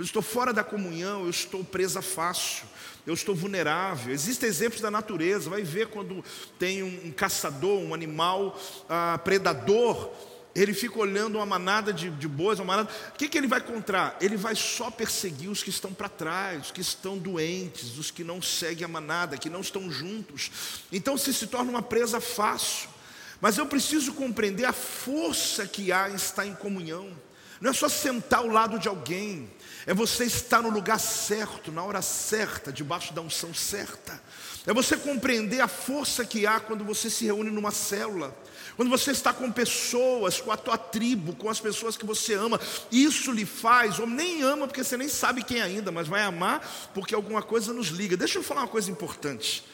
[0.00, 2.64] Eu estou fora da comunhão, eu estou presa fácil,
[3.06, 4.14] eu estou vulnerável.
[4.14, 6.24] Existem exemplos da natureza, vai ver quando
[6.58, 8.58] tem um, um caçador, um animal
[8.88, 10.10] ah, predador,
[10.54, 12.90] ele fica olhando uma manada de, de bois, uma manada.
[13.10, 14.16] O que, que ele vai encontrar?
[14.22, 18.24] Ele vai só perseguir os que estão para trás, os que estão doentes, os que
[18.24, 20.50] não seguem a manada, que não estão juntos.
[20.90, 22.88] Então se se torna uma presa fácil.
[23.38, 27.14] Mas eu preciso compreender a força que há em estar em comunhão.
[27.60, 29.46] Não é só sentar ao lado de alguém,
[29.86, 34.20] é você estar no lugar certo, na hora certa, debaixo da unção certa.
[34.66, 38.36] É você compreender a força que há quando você se reúne numa célula.
[38.76, 42.60] Quando você está com pessoas, com a tua tribo, com as pessoas que você ama,
[42.92, 46.60] isso lhe faz, ou nem ama porque você nem sabe quem ainda, mas vai amar
[46.94, 48.16] porque alguma coisa nos liga.
[48.16, 49.64] Deixa eu falar uma coisa importante.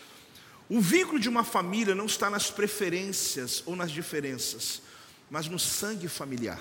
[0.69, 4.83] O vínculo de uma família não está nas preferências ou nas diferenças,
[5.31, 6.61] mas no sangue familiar.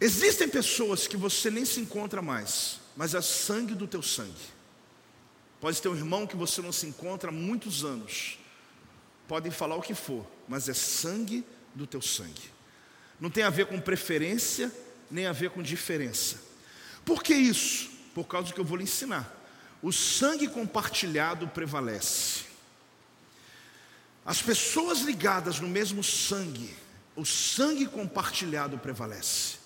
[0.00, 4.32] Existem pessoas que você nem se encontra mais, mas é sangue do teu sangue.
[5.60, 8.38] Pode ter um irmão que você não se encontra há muitos anos.
[9.28, 12.50] Podem falar o que for, mas é sangue do teu sangue.
[13.20, 14.72] Não tem a ver com preferência,
[15.10, 16.40] nem a ver com diferença.
[17.04, 17.90] Por que isso?
[18.14, 19.36] Por causa do que eu vou lhe ensinar.
[19.82, 22.44] O sangue compartilhado prevalece.
[24.24, 26.74] As pessoas ligadas no mesmo sangue,
[27.14, 29.59] o sangue compartilhado prevalece.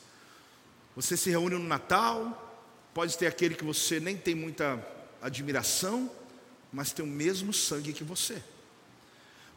[0.96, 4.84] Você se reúne no Natal, pode ter aquele que você nem tem muita
[5.20, 6.10] admiração,
[6.72, 8.42] mas tem o mesmo sangue que você.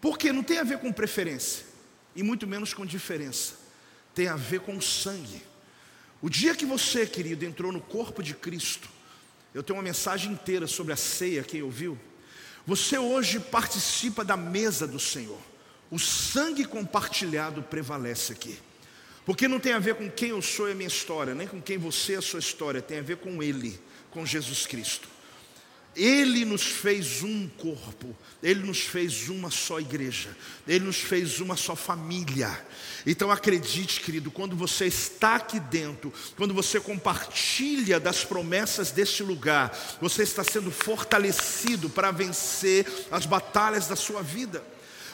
[0.01, 1.65] Porque não tem a ver com preferência,
[2.15, 3.55] e muito menos com diferença,
[4.15, 5.41] tem a ver com sangue.
[6.21, 8.89] O dia que você, querido, entrou no corpo de Cristo,
[9.53, 11.97] eu tenho uma mensagem inteira sobre a ceia, quem ouviu?
[12.65, 15.39] Você hoje participa da mesa do Senhor.
[15.89, 18.59] O sangue compartilhado prevalece aqui.
[19.27, 21.61] Porque não tem a ver com quem eu sou e a minha história, nem com
[21.61, 23.77] quem você é a sua história, tem a ver com Ele,
[24.09, 25.05] com Jesus Cristo.
[25.93, 30.29] Ele nos fez um corpo, Ele nos fez uma só igreja,
[30.65, 32.57] Ele nos fez uma só família.
[33.05, 39.77] Então acredite, querido, quando você está aqui dentro, quando você compartilha das promessas deste lugar,
[39.99, 44.63] você está sendo fortalecido para vencer as batalhas da sua vida.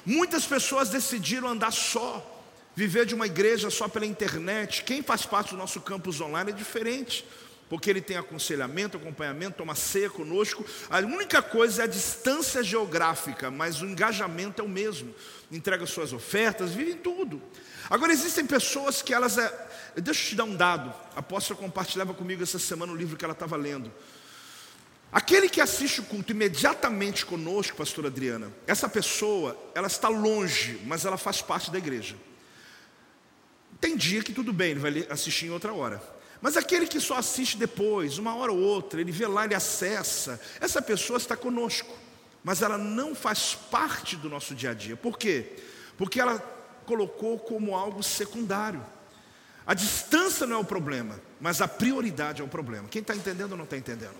[0.06, 2.33] Muitas pessoas decidiram andar só,
[2.76, 6.56] Viver de uma igreja só pela internet, quem faz parte do nosso campus online é
[6.56, 7.24] diferente,
[7.70, 10.66] porque ele tem aconselhamento, acompanhamento, toma ceia conosco.
[10.90, 15.14] A única coisa é a distância geográfica, mas o engajamento é o mesmo.
[15.52, 17.42] Entrega suas ofertas, vive em tudo.
[17.90, 19.68] Agora existem pessoas que elas é...
[19.96, 20.92] Deixa eu te dar um dado.
[21.16, 23.92] A apóstola compartilhava comigo essa semana o livro que ela estava lendo.
[25.12, 31.06] Aquele que assiste o culto imediatamente conosco, pastora Adriana, essa pessoa, ela está longe, mas
[31.06, 32.16] ela faz parte da igreja.
[33.84, 36.02] Tem dia que tudo bem, ele vai assistir em outra hora.
[36.40, 40.40] Mas aquele que só assiste depois, uma hora ou outra, ele vê lá, ele acessa,
[40.62, 41.94] essa pessoa está conosco,
[42.46, 44.96] mas ela não faz parte do nosso dia a dia.
[44.96, 45.58] Por quê?
[45.98, 46.40] Porque ela
[46.86, 48.82] colocou como algo secundário.
[49.68, 52.88] A distância não é o problema, mas a prioridade é o problema.
[52.88, 54.16] Quem está entendendo ou não está entendendo?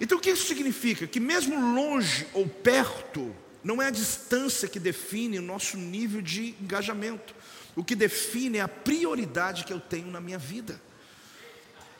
[0.00, 1.08] Então o que isso significa?
[1.08, 3.34] Que mesmo longe ou perto,
[3.64, 7.34] não é a distância que define o nosso nível de engajamento.
[7.74, 10.80] O que define é a prioridade que eu tenho na minha vida.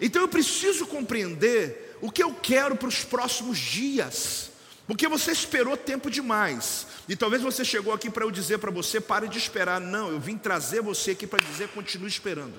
[0.01, 4.51] Então eu preciso compreender o que eu quero para os próximos dias.
[4.87, 6.87] Porque você esperou tempo demais.
[7.09, 9.81] E talvez você chegou aqui para eu dizer para você: pare de esperar.
[9.81, 12.55] Não, eu vim trazer você aqui para dizer: continue esperando.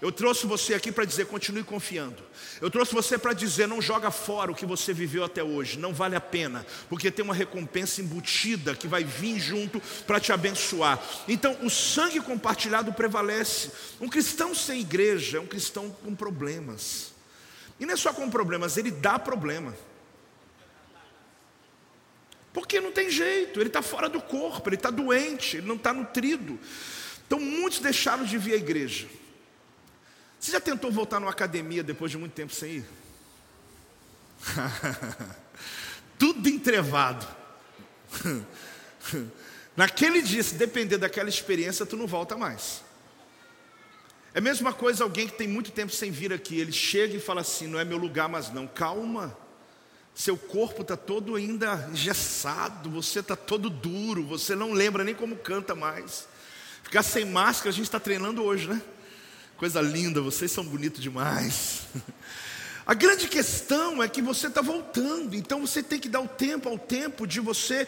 [0.00, 2.22] Eu trouxe você aqui para dizer, continue confiando.
[2.60, 5.92] Eu trouxe você para dizer, não joga fora o que você viveu até hoje, não
[5.92, 11.02] vale a pena, porque tem uma recompensa embutida que vai vir junto para te abençoar.
[11.26, 13.72] Então, o sangue compartilhado prevalece.
[14.00, 17.12] Um cristão sem igreja é um cristão com problemas.
[17.80, 19.74] E não é só com problemas, ele dá problema.
[22.52, 25.92] Porque não tem jeito, ele está fora do corpo, ele está doente, ele não está
[25.92, 26.58] nutrido.
[27.26, 29.08] Então, muitos deixaram de vir à igreja.
[30.38, 32.84] Você já tentou voltar numa academia depois de muito tempo sem ir?
[36.18, 37.26] Tudo entrevado.
[39.76, 42.82] Naquele dia, se depender daquela experiência, tu não volta mais.
[44.34, 47.20] É a mesma coisa alguém que tem muito tempo sem vir aqui, ele chega e
[47.20, 48.66] fala assim: não é meu lugar mais não.
[48.66, 49.36] Calma.
[50.14, 55.36] Seu corpo está todo ainda engessado, você está todo duro, você não lembra nem como
[55.36, 56.26] canta mais.
[56.82, 58.82] Ficar sem máscara, a gente está treinando hoje, né?
[59.58, 61.80] Coisa linda, vocês são bonitos demais.
[62.86, 66.70] A grande questão é que você está voltando, então você tem que dar o tempo
[66.70, 67.86] ao tempo de você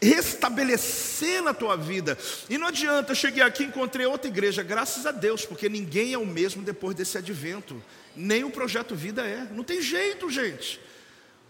[0.00, 2.16] restabelecer na tua vida.
[2.48, 6.14] E não adianta, eu cheguei aqui e encontrei outra igreja, graças a Deus, porque ninguém
[6.14, 7.82] é o mesmo depois desse advento.
[8.16, 9.46] Nem o projeto vida é.
[9.52, 10.80] Não tem jeito, gente.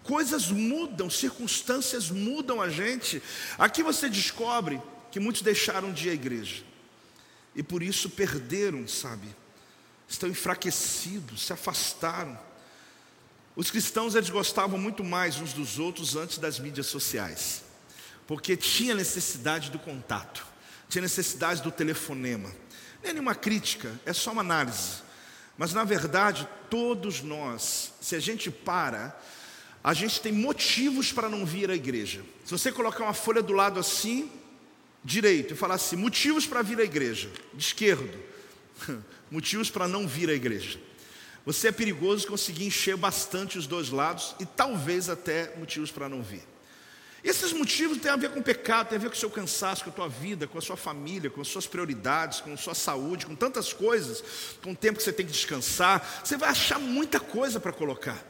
[0.02, 3.22] Coisas mudam, circunstâncias mudam a gente.
[3.58, 4.80] Aqui você descobre
[5.12, 6.64] que muitos deixaram de ir à igreja.
[7.54, 9.28] E por isso perderam, sabe?
[10.08, 12.38] Estão enfraquecidos, se afastaram.
[13.54, 17.62] Os cristãos eles gostavam muito mais uns dos outros antes das mídias sociais,
[18.26, 20.46] porque tinha necessidade do contato,
[20.88, 22.50] tinha necessidade do telefonema.
[23.02, 25.02] Nem nenhuma crítica, é só uma análise.
[25.56, 29.18] Mas na verdade, todos nós, se a gente para,
[29.82, 32.24] a gente tem motivos para não vir à igreja.
[32.44, 34.30] Se você colocar uma folha do lado assim,
[35.04, 38.18] direito, e falar assim, motivos para vir à igreja, de esquerdo,
[39.30, 40.78] motivos para não vir à igreja.
[41.44, 46.22] Você é perigoso conseguir encher bastante os dois lados e talvez até motivos para não
[46.22, 46.42] vir.
[47.22, 49.90] Esses motivos têm a ver com pecado, têm a ver com o seu cansaço, com
[49.90, 53.26] a tua vida, com a sua família, com as suas prioridades, com a sua saúde,
[53.26, 54.22] com tantas coisas,
[54.62, 56.22] com o tempo que você tem que descansar.
[56.24, 58.24] Você vai achar muita coisa para colocar.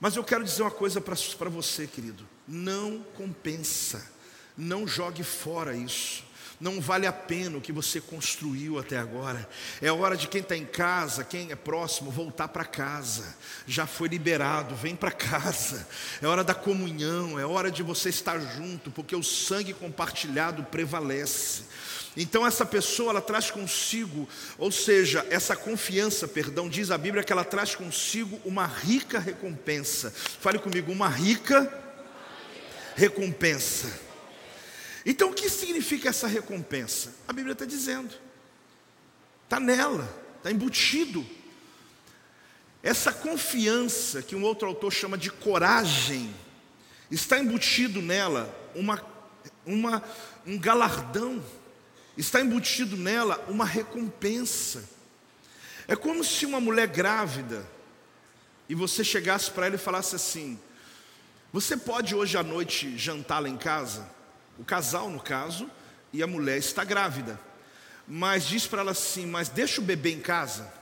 [0.00, 4.10] Mas eu quero dizer uma coisa para você, querido: não compensa,
[4.56, 6.25] não jogue fora isso.
[6.58, 9.46] Não vale a pena o que você construiu até agora.
[9.82, 13.36] É hora de quem está em casa, quem é próximo, voltar para casa.
[13.66, 15.86] Já foi liberado, vem para casa.
[16.22, 21.64] É hora da comunhão, é hora de você estar junto, porque o sangue compartilhado prevalece.
[22.16, 24.26] Então essa pessoa ela traz consigo,
[24.56, 30.10] ou seja, essa confiança, perdão, diz a Bíblia que ela traz consigo uma rica recompensa.
[30.10, 31.70] Fale comigo, uma rica
[32.94, 34.05] recompensa.
[35.08, 37.14] Então o que significa essa recompensa?
[37.28, 38.12] A Bíblia está dizendo,
[39.44, 41.24] está nela, está embutido.
[42.82, 46.34] Essa confiança, que um outro autor chama de coragem,
[47.08, 49.00] está embutido nela uma,
[49.64, 50.02] uma,
[50.44, 51.40] um galardão,
[52.18, 54.88] está embutido nela uma recompensa.
[55.86, 57.64] É como se uma mulher grávida,
[58.68, 60.58] e você chegasse para ela e falasse assim:
[61.52, 64.15] Você pode hoje à noite jantar lá em casa?
[64.58, 65.70] O casal no caso,
[66.12, 67.38] e a mulher está grávida.
[68.06, 70.72] Mas diz para ela assim: Mas deixa o bebê em casa.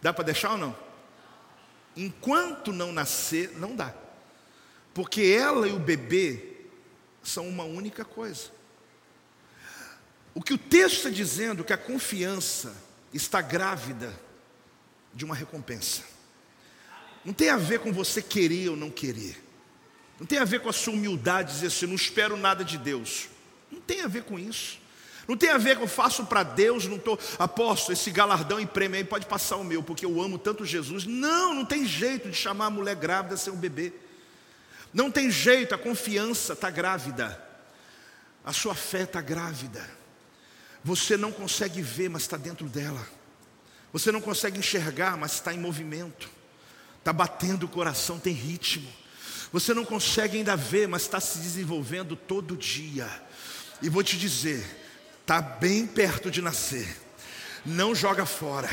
[0.00, 0.76] Dá para deixar ou não?
[1.96, 3.92] Enquanto não nascer, não dá.
[4.94, 6.56] Porque ela e o bebê
[7.22, 8.50] são uma única coisa.
[10.34, 12.74] O que o texto está dizendo é que a confiança
[13.12, 14.14] está grávida
[15.12, 16.02] de uma recompensa.
[17.24, 19.47] Não tem a ver com você querer ou não querer.
[20.18, 23.28] Não tem a ver com a sua humildade dizer assim, não espero nada de Deus.
[23.70, 24.78] Não tem a ver com isso.
[25.28, 28.64] Não tem a ver com eu faço para Deus, não estou, aposto, esse galardão e
[28.64, 31.04] prêmio aí pode passar o meu, porque eu amo tanto Jesus.
[31.04, 33.92] Não, não tem jeito de chamar a mulher grávida ser um bebê.
[34.92, 37.44] Não tem jeito, a confiança está grávida.
[38.42, 39.86] A sua fé está grávida.
[40.82, 43.06] Você não consegue ver, mas está dentro dela.
[43.92, 46.30] Você não consegue enxergar, mas está em movimento.
[46.98, 48.90] Está batendo o coração, tem ritmo.
[49.52, 53.08] Você não consegue ainda ver, mas está se desenvolvendo todo dia.
[53.80, 54.64] E vou te dizer,
[55.20, 56.96] está bem perto de nascer.
[57.64, 58.68] Não joga fora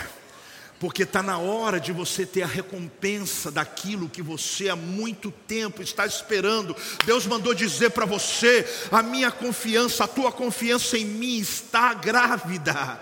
[0.79, 5.81] porque está na hora de você ter a recompensa daquilo que você há muito tempo
[5.81, 6.75] está esperando.
[7.05, 12.99] Deus mandou dizer para você: a minha confiança, a tua confiança em mim está grávida,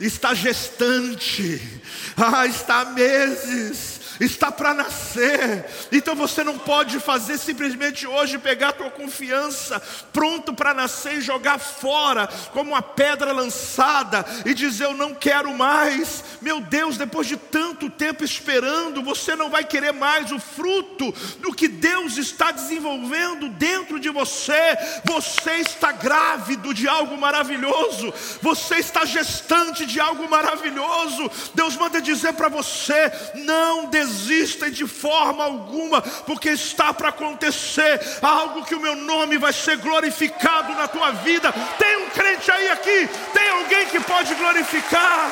[0.00, 1.60] está gestante,
[2.16, 5.66] ah, está há meses está para nascer.
[5.92, 9.80] Então você não pode fazer simplesmente hoje pegar a tua confiança
[10.12, 15.52] pronto para nascer e jogar fora como uma pedra lançada e dizer eu não quero
[15.54, 16.24] mais.
[16.40, 21.52] Meu Deus, depois de tanto tempo esperando, você não vai querer mais o fruto do
[21.52, 24.76] que Deus está desenvolvendo dentro de você.
[25.04, 28.12] Você está grávido de algo maravilhoso.
[28.40, 31.30] Você está gestante de algo maravilhoso.
[31.54, 38.00] Deus manda dizer para você: não desista desistem de forma alguma, porque está para acontecer
[38.22, 41.52] algo que o meu nome vai ser glorificado na tua vida.
[41.78, 45.30] Tem um crente aí aqui, tem alguém que pode glorificar.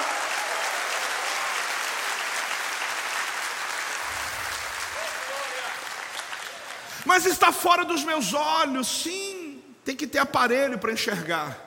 [7.04, 9.62] Mas está fora dos meus olhos, sim.
[9.84, 11.58] Tem que ter aparelho para enxergar.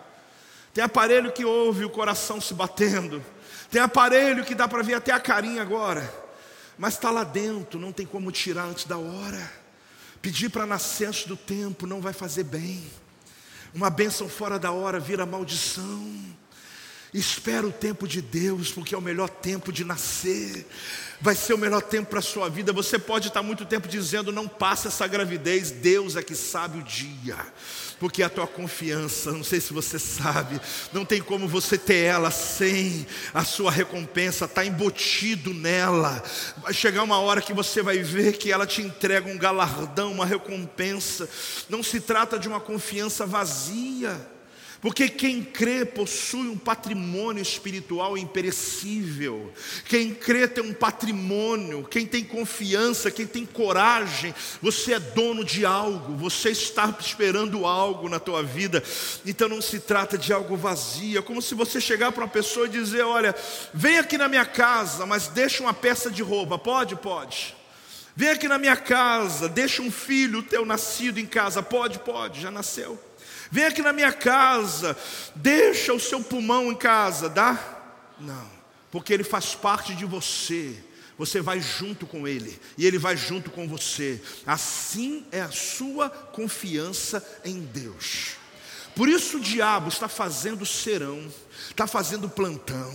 [0.73, 3.23] Tem aparelho que ouve o coração se batendo.
[3.69, 6.26] Tem aparelho que dá para ver até a carinha agora
[6.77, 9.51] mas está lá dentro, não tem como tirar antes da hora.
[10.21, 12.83] Pedir para nascer antes do tempo não vai fazer bem.
[13.73, 16.37] Uma bênção fora da hora vira maldição.
[17.13, 20.67] Espera o tempo de Deus, porque é o melhor tempo de nascer.
[21.19, 22.71] Vai ser o melhor tempo para a sua vida.
[22.73, 26.83] Você pode estar muito tempo dizendo, não passa essa gravidez, Deus é que sabe o
[26.83, 27.37] dia
[27.99, 30.59] porque a tua confiança, não sei se você sabe,
[30.93, 36.23] não tem como você ter ela sem a sua recompensa, está embutido nela.
[36.57, 40.25] Vai chegar uma hora que você vai ver que ela te entrega um galardão, uma
[40.25, 41.27] recompensa.
[41.69, 44.36] Não se trata de uma confiança vazia.
[44.79, 49.51] Porque quem crê possui um patrimônio espiritual imperecível.
[49.85, 51.83] Quem crê tem um patrimônio.
[51.83, 56.15] Quem tem confiança, quem tem coragem, você é dono de algo.
[56.17, 58.83] Você está esperando algo na tua vida.
[59.25, 61.17] Então não se trata de algo vazio.
[61.17, 63.35] É como se você chegar para uma pessoa e dizer: Olha,
[63.73, 66.57] vem aqui na minha casa, mas deixa uma peça de roupa.
[66.59, 66.95] Pode?
[66.95, 67.55] Pode.
[68.15, 71.61] Vem aqui na minha casa, deixa um filho teu nascido em casa.
[71.63, 71.99] Pode?
[71.99, 73.06] Pode, já nasceu.
[73.51, 74.97] Vem aqui na minha casa,
[75.35, 77.57] deixa o seu pulmão em casa, dá?
[78.19, 78.49] Não,
[78.91, 80.83] porque ele faz parte de você.
[81.17, 84.21] Você vai junto com ele e ele vai junto com você.
[84.45, 88.35] Assim é a sua confiança em Deus.
[88.95, 91.31] Por isso o diabo está fazendo serão,
[91.69, 92.93] está fazendo plantão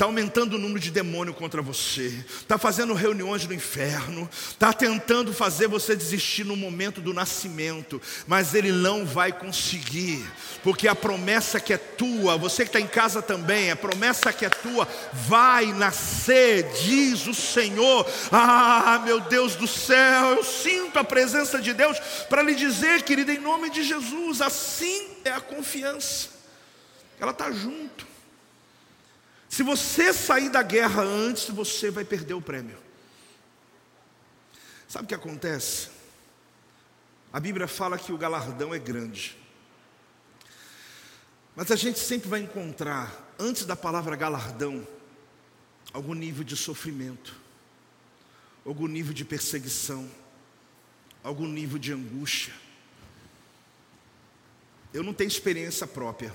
[0.00, 2.06] está aumentando o número de demônio contra você,
[2.38, 8.54] está fazendo reuniões no inferno, está tentando fazer você desistir no momento do nascimento, mas
[8.54, 10.26] ele não vai conseguir,
[10.62, 14.46] porque a promessa que é tua, você que está em casa também, a promessa que
[14.46, 18.10] é tua vai nascer, diz o Senhor.
[18.32, 21.98] Ah, meu Deus do céu, eu sinto a presença de Deus
[22.30, 26.30] para lhe dizer, querida, em nome de Jesus, assim é a confiança,
[27.20, 28.09] ela está junto.
[29.50, 32.78] Se você sair da guerra antes, você vai perder o prêmio.
[34.86, 35.88] Sabe o que acontece?
[37.32, 39.36] A Bíblia fala que o galardão é grande.
[41.56, 44.86] Mas a gente sempre vai encontrar, antes da palavra galardão,
[45.92, 47.34] algum nível de sofrimento,
[48.64, 50.08] algum nível de perseguição,
[51.24, 52.54] algum nível de angústia.
[54.94, 56.34] Eu não tenho experiência própria,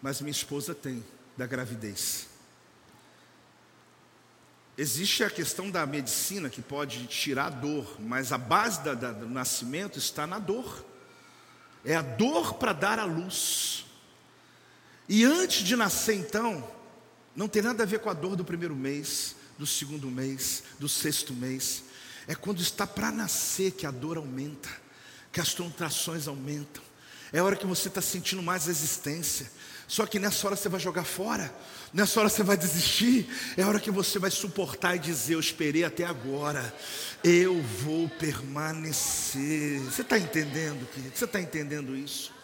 [0.00, 1.04] mas minha esposa tem
[1.36, 2.28] da gravidez.
[4.78, 9.12] Existe a questão da medicina que pode tirar a dor, mas a base da, da,
[9.12, 10.84] do nascimento está na dor.
[11.84, 13.86] É a dor para dar a luz.
[15.08, 16.68] E antes de nascer, então,
[17.34, 20.88] não tem nada a ver com a dor do primeiro mês, do segundo mês, do
[20.88, 21.84] sexto mês.
[22.26, 24.68] É quando está para nascer que a dor aumenta,
[25.32, 26.82] que as contrações aumentam,
[27.32, 29.50] É a hora que você está sentindo mais resistência.
[29.88, 31.54] Só que nessa hora você vai jogar fora.
[31.92, 33.28] Nessa hora você vai desistir.
[33.56, 36.74] É a hora que você vai suportar e dizer: Eu esperei até agora.
[37.22, 39.80] Eu vou permanecer.
[39.80, 41.16] Você está entendendo, querido?
[41.16, 42.34] Você está entendendo isso?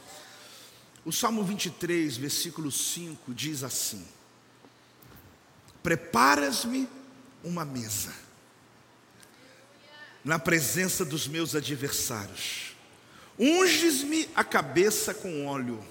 [1.04, 4.06] O Salmo 23, versículo 5 diz assim:
[5.82, 6.88] Preparas-me
[7.42, 8.12] uma mesa
[10.24, 12.76] na presença dos meus adversários,
[13.36, 15.82] unges-me a cabeça com óleo,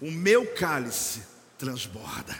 [0.00, 1.22] o meu cálice
[1.58, 2.38] transborda.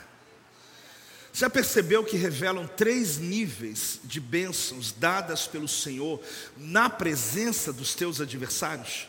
[1.32, 6.18] Já percebeu que revelam três níveis de bênçãos dadas pelo Senhor
[6.56, 9.06] na presença dos teus adversários?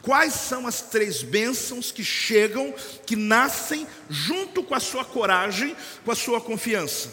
[0.00, 2.72] Quais são as três bênçãos que chegam,
[3.04, 5.74] que nascem junto com a sua coragem,
[6.04, 7.10] com a sua confiança?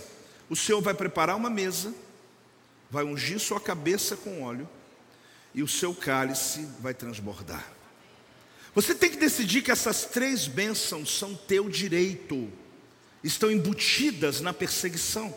[0.49, 1.91] O Senhor vai preparar uma mesa,
[2.89, 4.69] vai ungir sua cabeça com óleo,
[5.55, 7.65] e o seu cálice vai transbordar.
[8.73, 12.49] Você tem que decidir que essas três bênçãos são teu direito,
[13.23, 15.35] estão embutidas na perseguição.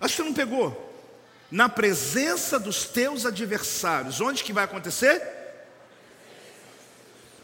[0.00, 0.86] Acho que você não pegou.
[1.50, 5.22] Na presença dos teus adversários, onde que vai acontecer?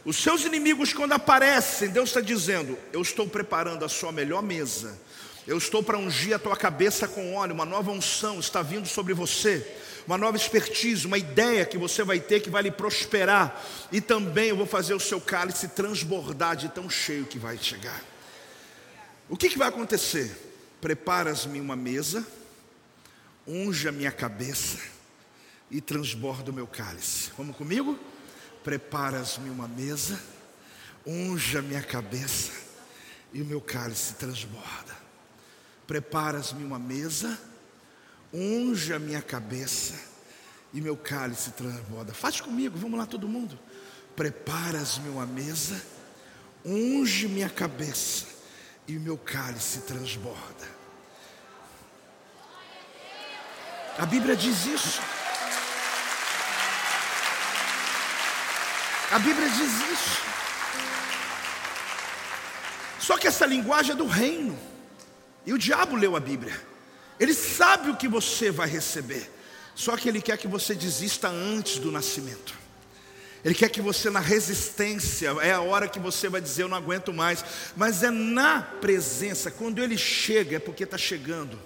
[0.05, 4.99] Os seus inimigos, quando aparecem, Deus está dizendo: Eu estou preparando a sua melhor mesa,
[5.47, 9.15] eu estou para ungir a tua cabeça com óleo, uma nova unção está vindo sobre
[9.15, 9.65] você
[10.07, 13.63] uma nova expertise, uma ideia que você vai ter que vai lhe prosperar.
[13.91, 18.03] E também eu vou fazer o seu cálice transbordar de tão cheio que vai chegar.
[19.29, 20.31] O que, que vai acontecer?
[20.81, 22.27] Preparas-me uma mesa,
[23.47, 24.79] unja minha cabeça
[25.71, 27.31] e transborda o meu cálice.
[27.37, 27.99] Vamos comigo?
[28.63, 30.21] Preparas-me uma mesa,
[31.07, 32.53] unja minha cabeça
[33.33, 35.04] e o meu cálice transborda.
[35.87, 37.39] Preparas-me uma mesa,
[38.33, 39.95] unge a minha cabeça
[40.73, 42.13] e meu cálice transborda.
[42.13, 43.59] Faz comigo, vamos lá todo mundo.
[44.17, 45.81] Preparas-me uma mesa,
[46.65, 48.27] unge minha cabeça
[48.89, 50.75] e meu cálice transborda.
[53.99, 55.01] A Bíblia diz isso.
[59.13, 60.23] A Bíblia diz isso.
[62.99, 64.59] Só que essa linguagem é do reino.
[65.47, 66.59] E o diabo leu a Bíblia.
[67.19, 69.31] Ele sabe o que você vai receber,
[69.75, 72.65] só que ele quer que você desista antes do nascimento.
[73.45, 76.79] Ele quer que você, na resistência, é a hora que você vai dizer: Eu não
[76.79, 77.45] aguento mais.
[77.77, 81.59] Mas é na presença, quando ele chega, é porque está chegando.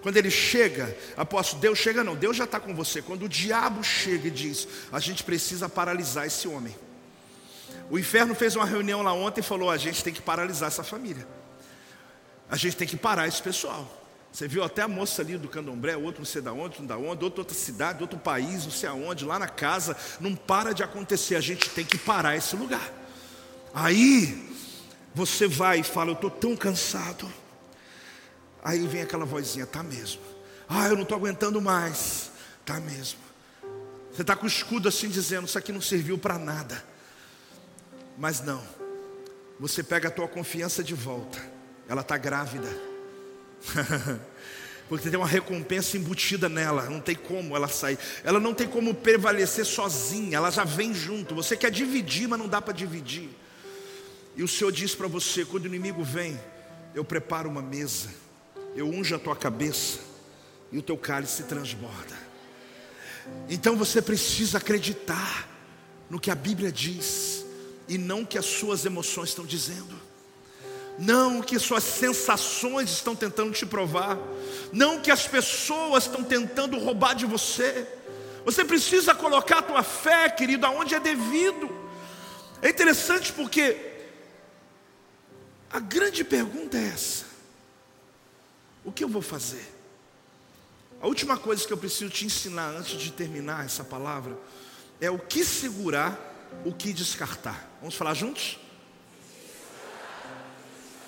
[0.00, 3.02] Quando ele chega, apóstolo, Deus chega, não, Deus já está com você.
[3.02, 6.74] Quando o diabo chega e diz: A gente precisa paralisar esse homem.
[7.90, 10.82] O inferno fez uma reunião lá ontem e falou: A gente tem que paralisar essa
[10.82, 11.26] família.
[12.50, 14.04] A gente tem que parar esse pessoal.
[14.32, 16.98] Você viu até a moça ali do candomblé, outro não sei da onde, não da
[16.98, 20.82] onde, outro outra cidade, outro país, não sei aonde, lá na casa, não para de
[20.82, 22.92] acontecer, a gente tem que parar esse lugar.
[23.72, 24.46] Aí
[25.14, 27.26] você vai e fala, eu estou tão cansado.
[28.62, 30.20] Aí vem aquela vozinha, tá mesmo.
[30.68, 32.30] Ah, eu não estou aguentando mais.
[32.66, 33.20] Tá mesmo.
[34.12, 36.84] Você está com o escudo assim dizendo, isso aqui não serviu para nada.
[38.18, 38.62] Mas não.
[39.58, 41.55] Você pega a tua confiança de volta.
[41.88, 42.68] Ela está grávida.
[44.88, 47.98] Porque tem uma recompensa embutida nela, não tem como ela sair.
[48.22, 51.34] Ela não tem como prevalecer sozinha, ela já vem junto.
[51.34, 53.28] Você quer dividir, mas não dá para dividir.
[54.36, 56.38] E o Senhor diz para você: quando o inimigo vem,
[56.94, 58.10] eu preparo uma mesa,
[58.76, 59.98] eu unjo a tua cabeça
[60.70, 62.16] e o teu cálice se transborda.
[63.48, 65.48] Então você precisa acreditar
[66.08, 67.44] no que a Bíblia diz
[67.88, 70.05] e não que as suas emoções estão dizendo
[70.98, 74.18] não que suas sensações estão tentando te provar,
[74.72, 77.86] não que as pessoas estão tentando roubar de você.
[78.44, 81.70] Você precisa colocar a tua fé, querido, aonde é devido.
[82.62, 83.94] É interessante porque
[85.70, 87.26] a grande pergunta é essa:
[88.84, 89.74] o que eu vou fazer?
[91.00, 94.38] A última coisa que eu preciso te ensinar antes de terminar essa palavra
[95.00, 96.18] é o que segurar,
[96.64, 97.70] o que descartar.
[97.80, 98.58] Vamos falar juntos?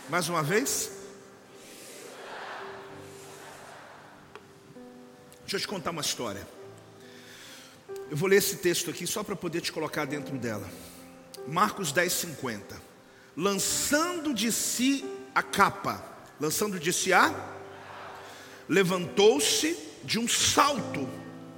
[0.08, 0.90] Mais uma vez.
[5.42, 6.48] Deixa eu te contar uma história.
[8.10, 10.66] Eu vou ler esse texto aqui só para poder te colocar dentro dela.
[11.46, 12.80] Marcos 10, 50.
[13.36, 15.04] Lançando de si
[15.34, 16.02] a capa,
[16.40, 17.30] lançando de si a,
[18.66, 21.06] levantou-se de um salto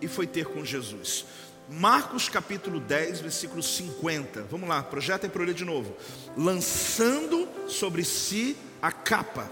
[0.01, 1.25] e foi ter com Jesus.
[1.71, 4.43] Marcos capítulo 10, versículo 50.
[4.51, 5.97] Vamos lá, projeta aí para ler de novo.
[6.37, 9.49] Lançando sobre si a capa,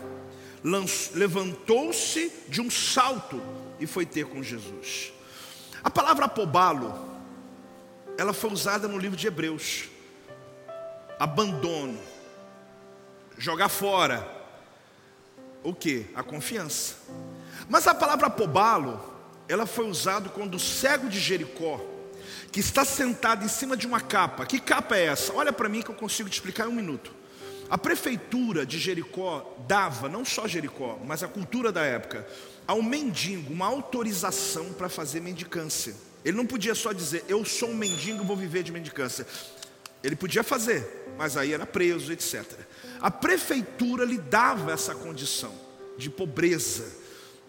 [1.14, 3.40] levantou-se de um salto
[3.78, 5.12] e foi ter com Jesus.
[5.82, 7.08] A palavra apobalo,
[8.18, 9.88] ela foi usada no livro de Hebreus
[11.18, 11.98] abandono,
[13.36, 14.36] jogar fora.
[15.62, 16.06] O que?
[16.14, 16.96] A confiança.
[17.68, 19.00] Mas a palavra apobalo,
[19.48, 21.80] ela foi usada quando o cego de Jericó,
[22.50, 24.46] que está sentado em cima de uma capa.
[24.46, 25.32] Que capa é essa?
[25.32, 27.12] Olha para mim que eu consigo te explicar em um minuto.
[27.70, 32.26] A prefeitura de Jericó dava, não só Jericó, mas a cultura da época,
[32.66, 35.94] ao mendigo uma autorização para fazer mendicância.
[36.24, 39.26] Ele não podia só dizer, eu sou um mendigo, vou viver de mendicância.
[40.02, 42.44] Ele podia fazer, mas aí era preso, etc.
[43.00, 45.54] A prefeitura lhe dava essa condição
[45.96, 46.86] de pobreza,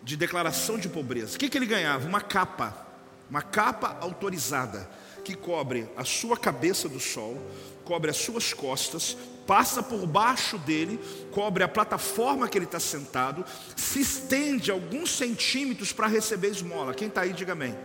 [0.04, 1.36] de declaração de pobreza.
[1.36, 2.08] O que, que ele ganhava?
[2.08, 2.88] Uma capa,
[3.30, 4.90] uma capa autorizada,
[5.24, 7.38] que cobre a sua cabeça do sol,
[7.86, 9.16] cobre as suas costas,
[9.46, 11.00] passa por baixo dele,
[11.32, 16.94] cobre a plataforma que ele está sentado, se estende alguns centímetros para receber esmola.
[16.94, 17.76] Quem está aí, diga amém.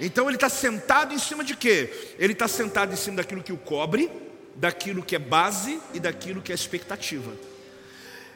[0.00, 2.14] Então ele está sentado em cima de quê?
[2.18, 4.10] Ele está sentado em cima daquilo que o cobre,
[4.54, 7.32] daquilo que é base e daquilo que é expectativa.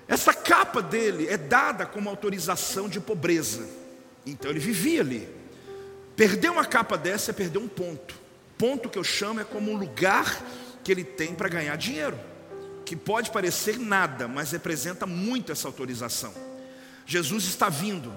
[0.09, 3.69] Essa capa dele é dada como autorização de pobreza.
[4.25, 5.36] Então ele vivia ali.
[6.17, 8.15] Perder uma capa dessa é perder um ponto.
[8.57, 10.43] Ponto que eu chamo é como um lugar
[10.83, 12.19] que ele tem para ganhar dinheiro.
[12.87, 16.33] Que pode parecer nada, mas representa muito essa autorização.
[17.05, 18.13] Jesus está vindo.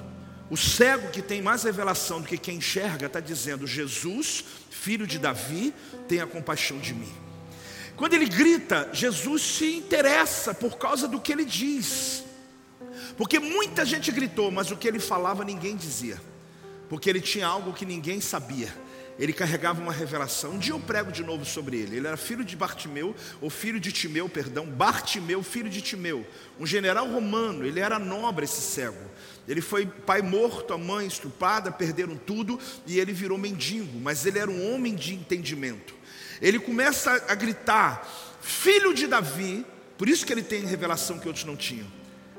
[0.50, 5.20] O cego que tem mais revelação do que quem enxerga está dizendo: Jesus, filho de
[5.20, 5.74] Davi,
[6.08, 7.12] tenha compaixão de mim.
[7.98, 12.24] Quando ele grita, Jesus se interessa por causa do que ele diz.
[13.18, 16.29] Porque muita gente gritou, mas o que ele falava ninguém dizia.
[16.90, 18.74] Porque ele tinha algo que ninguém sabia.
[19.18, 20.52] Ele carregava uma revelação.
[20.52, 21.98] Um dia eu prego de novo sobre ele.
[21.98, 26.26] Ele era filho de Bartimeu, ou filho de Timeu, perdão, Bartimeu, filho de Timeu,
[26.60, 27.66] um general romano.
[27.66, 29.10] Ele era nobre esse cego.
[29.48, 34.40] Ele foi pai morto, a mãe estuprada, perderam tudo e ele virou mendigo, mas ele
[34.40, 36.00] era um homem de entendimento
[36.42, 38.08] ele começa a gritar:
[38.42, 39.66] Filho de Davi,
[39.98, 41.88] por isso que ele tem revelação que outros não tinham.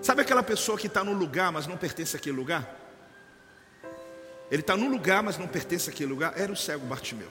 [0.00, 2.79] Sabe aquela pessoa que está no lugar, mas não pertence àquele lugar?
[4.50, 6.34] Ele está no lugar, mas não pertence àquele lugar.
[6.36, 7.28] Era o cego Bartimeu.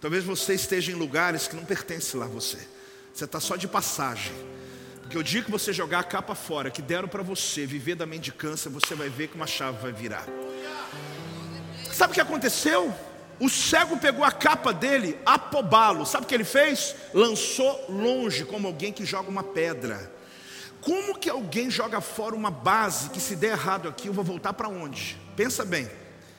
[0.00, 2.58] Talvez você esteja em lugares que não pertence lá a você.
[3.12, 4.32] Você está só de passagem.
[5.02, 8.06] Porque o dia que você jogar a capa fora, que deram para você viver da
[8.06, 10.26] mendicância, você vai ver que uma chave vai virar.
[11.92, 12.94] Sabe o que aconteceu?
[13.40, 16.04] O cego pegou a capa dele, apobalo.
[16.06, 16.94] Sabe o que ele fez?
[17.12, 20.12] Lançou longe, como alguém que joga uma pedra.
[20.80, 24.52] Como que alguém joga fora uma base que se der errado aqui, eu vou voltar
[24.52, 25.18] para onde?
[25.34, 25.88] Pensa bem.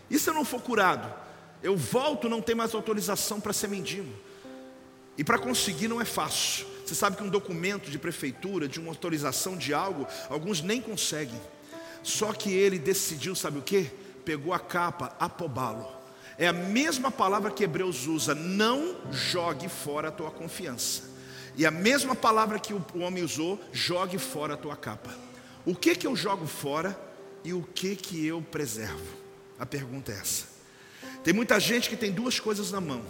[0.10, 1.14] E se eu não for curado?
[1.62, 4.12] Eu volto, não tem mais autorização para ser mendigo.
[5.18, 6.66] E para conseguir não é fácil.
[6.86, 11.40] Você sabe que um documento de prefeitura, de uma autorização de algo, alguns nem conseguem.
[12.02, 13.92] Só que ele decidiu, sabe o que?
[14.24, 16.00] Pegou a capa, apobalo
[16.40, 21.04] é a mesma palavra que Hebreus usa: não jogue fora a tua confiança.
[21.58, 25.14] E a mesma palavra que o homem usou: jogue fora a tua capa.
[25.66, 26.98] O que que eu jogo fora
[27.44, 29.20] e o que que eu preservo?
[29.60, 30.46] A pergunta é essa.
[31.24, 33.04] Tem muita gente que tem duas coisas na mão.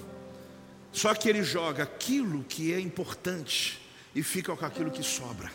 [0.92, 3.80] Só que ele joga aquilo que é importante
[4.16, 5.52] e fica com aquilo que sobra.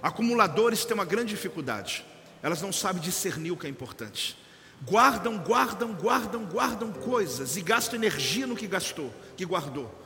[0.00, 2.04] Acumuladores têm uma grande dificuldade.
[2.42, 4.38] Elas não sabem discernir o que é importante.
[4.82, 10.05] Guardam, guardam, guardam, guardam coisas e gastam energia no que gastou, que guardou.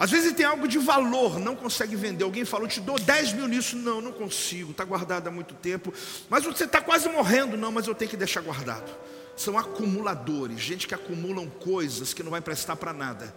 [0.00, 2.24] Às vezes tem algo de valor, não consegue vender.
[2.24, 3.76] Alguém falou, te dou 10 mil nisso.
[3.76, 5.92] Não, não consigo, está guardado há muito tempo.
[6.30, 7.54] Mas você está quase morrendo.
[7.54, 8.90] Não, mas eu tenho que deixar guardado.
[9.36, 13.34] São acumuladores, gente que acumulam coisas que não vai prestar para nada.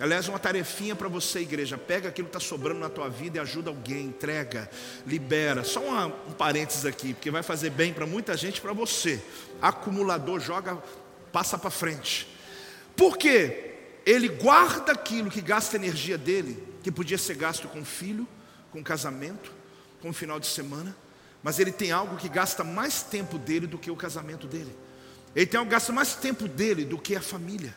[0.00, 1.76] Aliás, uma tarefinha para você, igreja.
[1.76, 4.70] Pega aquilo que está sobrando na tua vida e ajuda alguém, entrega,
[5.06, 5.62] libera.
[5.62, 9.22] Só uma, um parênteses aqui, porque vai fazer bem para muita gente, para você.
[9.60, 10.78] Acumulador, joga,
[11.30, 12.26] passa para frente.
[12.96, 13.67] Por quê?
[14.08, 18.26] Ele guarda aquilo que gasta energia dele, que podia ser gasto com filho,
[18.72, 19.52] com casamento,
[20.00, 20.96] com final de semana,
[21.42, 24.74] mas ele tem algo que gasta mais tempo dele do que o casamento dele.
[25.36, 27.76] Ele tem algo que gasta mais tempo dele do que a família,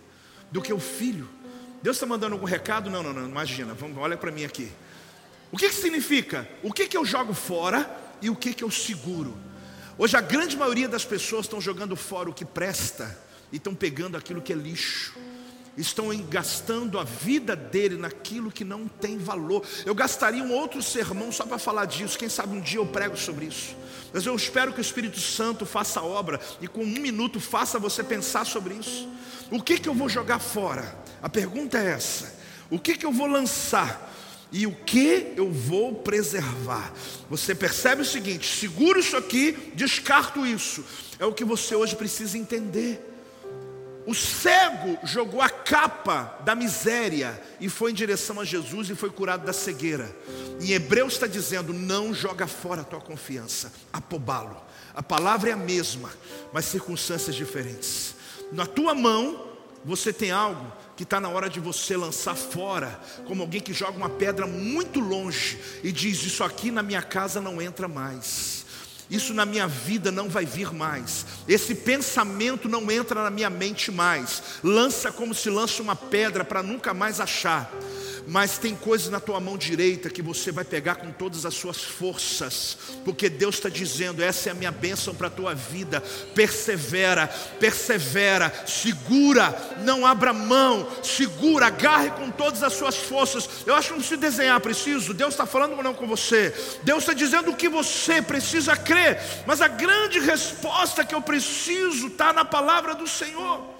[0.52, 1.28] do que o filho
[1.82, 2.90] Deus está mandando algum recado?
[2.90, 4.72] Não, não, não, imagina, vamos, olha para mim aqui.
[5.52, 6.48] O que, que significa?
[6.62, 7.90] O que, que eu jogo fora
[8.22, 9.36] e o que, que eu seguro?
[9.98, 13.18] Hoje a grande maioria das pessoas estão jogando fora o que presta
[13.52, 15.14] e estão pegando aquilo que é lixo.
[15.78, 19.66] Estão gastando a vida dele naquilo que não tem valor.
[19.86, 22.18] Eu gastaria um outro sermão só para falar disso.
[22.18, 23.76] Quem sabe um dia eu prego sobre isso.
[24.14, 27.80] Mas eu espero que o Espírito Santo faça a obra e com um minuto faça
[27.80, 29.08] você pensar sobre isso.
[29.50, 30.98] O que, que eu vou jogar fora?
[31.22, 32.34] A pergunta é essa:
[32.70, 34.10] o que, que eu vou lançar?
[34.52, 36.92] E o que eu vou preservar?
[37.30, 40.84] Você percebe o seguinte: seguro isso aqui, descarto isso.
[41.18, 43.11] É o que você hoje precisa entender.
[44.06, 49.10] O cego jogou a capa da miséria e foi em direção a Jesus e foi
[49.10, 50.16] curado da cegueira.
[50.60, 54.58] Em Hebreus está dizendo: não joga fora a tua confiança, apobá-lo.
[54.94, 56.10] A palavra é a mesma,
[56.52, 58.16] mas circunstâncias diferentes.
[58.52, 59.48] Na tua mão,
[59.86, 63.98] você tem algo que está na hora de você lançar fora, como alguém que joga
[63.98, 68.66] uma pedra muito longe e diz: Isso aqui na minha casa não entra mais.
[69.12, 71.26] Isso na minha vida não vai vir mais.
[71.52, 74.42] Esse pensamento não entra na minha mente mais.
[74.64, 77.70] Lança como se lança uma pedra para nunca mais achar
[78.28, 81.82] mas tem coisas na tua mão direita que você vai pegar com todas as suas
[81.82, 86.02] forças, porque Deus está dizendo: essa é a minha bênção para a tua vida.
[86.34, 87.28] Persevera,
[87.60, 93.50] persevera, segura, não abra mão, segura, agarre com todas as suas forças.
[93.66, 95.14] Eu acho que não preciso desenhar, preciso.
[95.14, 96.54] Deus está falando ou não com você?
[96.84, 102.08] Deus está dizendo o que você precisa crer, mas a grande resposta que eu preciso
[102.08, 103.71] está na palavra do Senhor.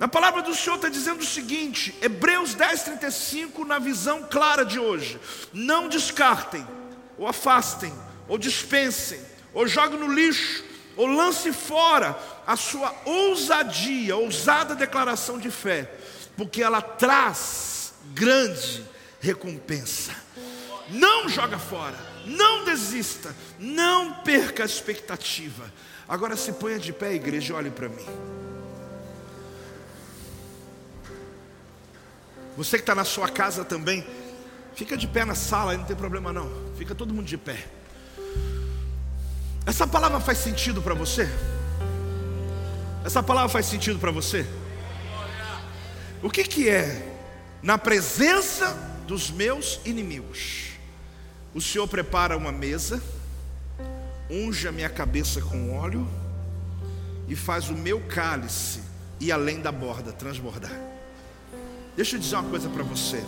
[0.00, 4.78] A palavra do Senhor está dizendo o seguinte, Hebreus 10, 35, na visão clara de
[4.78, 5.20] hoje:
[5.52, 6.66] não descartem,
[7.16, 7.92] ou afastem,
[8.28, 9.20] ou dispensem,
[9.52, 10.64] ou joguem no lixo,
[10.96, 15.90] ou lance fora a sua ousadia, ousada declaração de fé,
[16.36, 18.84] porque ela traz grande
[19.20, 20.12] recompensa.
[20.90, 25.72] Não joga fora, não desista, não perca a expectativa.
[26.06, 28.43] Agora se ponha de pé, igreja, olhe para mim.
[32.56, 34.06] Você que está na sua casa também,
[34.74, 36.50] fica de pé na sala, aí não tem problema não.
[36.76, 37.66] Fica todo mundo de pé.
[39.66, 41.28] Essa palavra faz sentido para você?
[43.04, 44.46] Essa palavra faz sentido para você?
[46.22, 47.12] O que, que é?
[47.62, 48.72] Na presença
[49.06, 50.70] dos meus inimigos,
[51.54, 53.02] o Senhor prepara uma mesa,
[54.30, 56.08] unge a minha cabeça com óleo
[57.28, 58.80] e faz o meu cálice
[59.20, 60.93] ir além da borda, transbordar.
[61.96, 63.24] Deixa eu dizer uma coisa para você.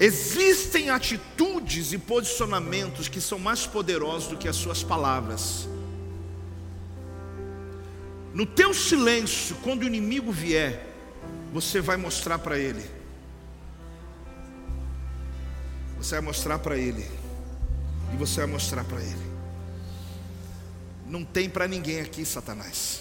[0.00, 5.68] Existem atitudes e posicionamentos que são mais poderosos do que as suas palavras.
[8.32, 10.86] No teu silêncio, quando o inimigo vier,
[11.52, 12.84] você vai mostrar para ele.
[15.96, 17.04] Você vai mostrar para ele.
[18.12, 19.28] E você vai mostrar para ele.
[21.06, 23.00] Não tem para ninguém aqui, Satanás.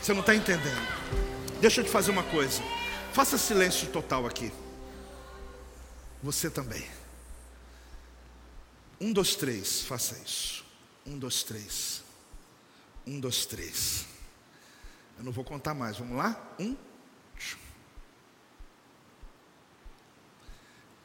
[0.00, 0.86] Você não está entendendo.
[1.60, 2.62] Deixa eu te fazer uma coisa.
[3.14, 4.52] Faça silêncio total aqui.
[6.20, 6.84] Você também.
[9.00, 10.64] Um, dois, três, faça isso.
[11.06, 12.02] Um, dois, três.
[13.06, 14.06] Um, dois, três.
[15.16, 16.36] Eu não vou contar mais, vamos lá?
[16.58, 16.76] Um.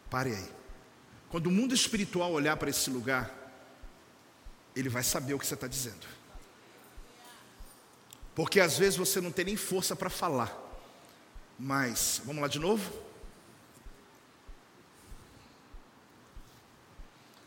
[0.10, 0.50] Pare aí.
[1.30, 3.32] Quando o mundo espiritual olhar para esse lugar,
[4.76, 6.08] ele vai saber o que você está dizendo.
[8.34, 10.69] Porque às vezes você não tem nem força para falar.
[11.60, 12.90] Mas, vamos lá de novo?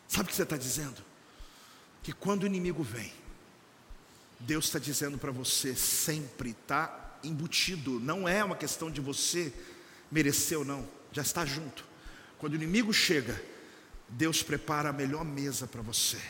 [0.06, 1.02] Sabe o que você está dizendo?
[2.02, 3.10] Que quando o inimigo vem,
[4.38, 9.50] Deus está dizendo para você sempre, está embutido, não é uma questão de você
[10.10, 11.82] merecer ou não, já está junto.
[12.36, 13.42] Quando o inimigo chega,
[14.06, 16.20] Deus prepara a melhor mesa para você.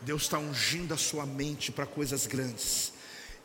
[0.00, 2.92] Deus está ungindo a sua mente para coisas grandes.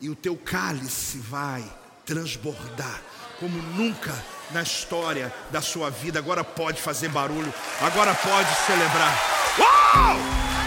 [0.01, 1.63] E o teu cálice vai
[2.05, 3.03] transbordar
[3.39, 4.13] como nunca
[4.51, 6.19] na história da sua vida.
[6.19, 9.13] Agora pode fazer barulho, agora pode celebrar.
[9.59, 10.66] Uau!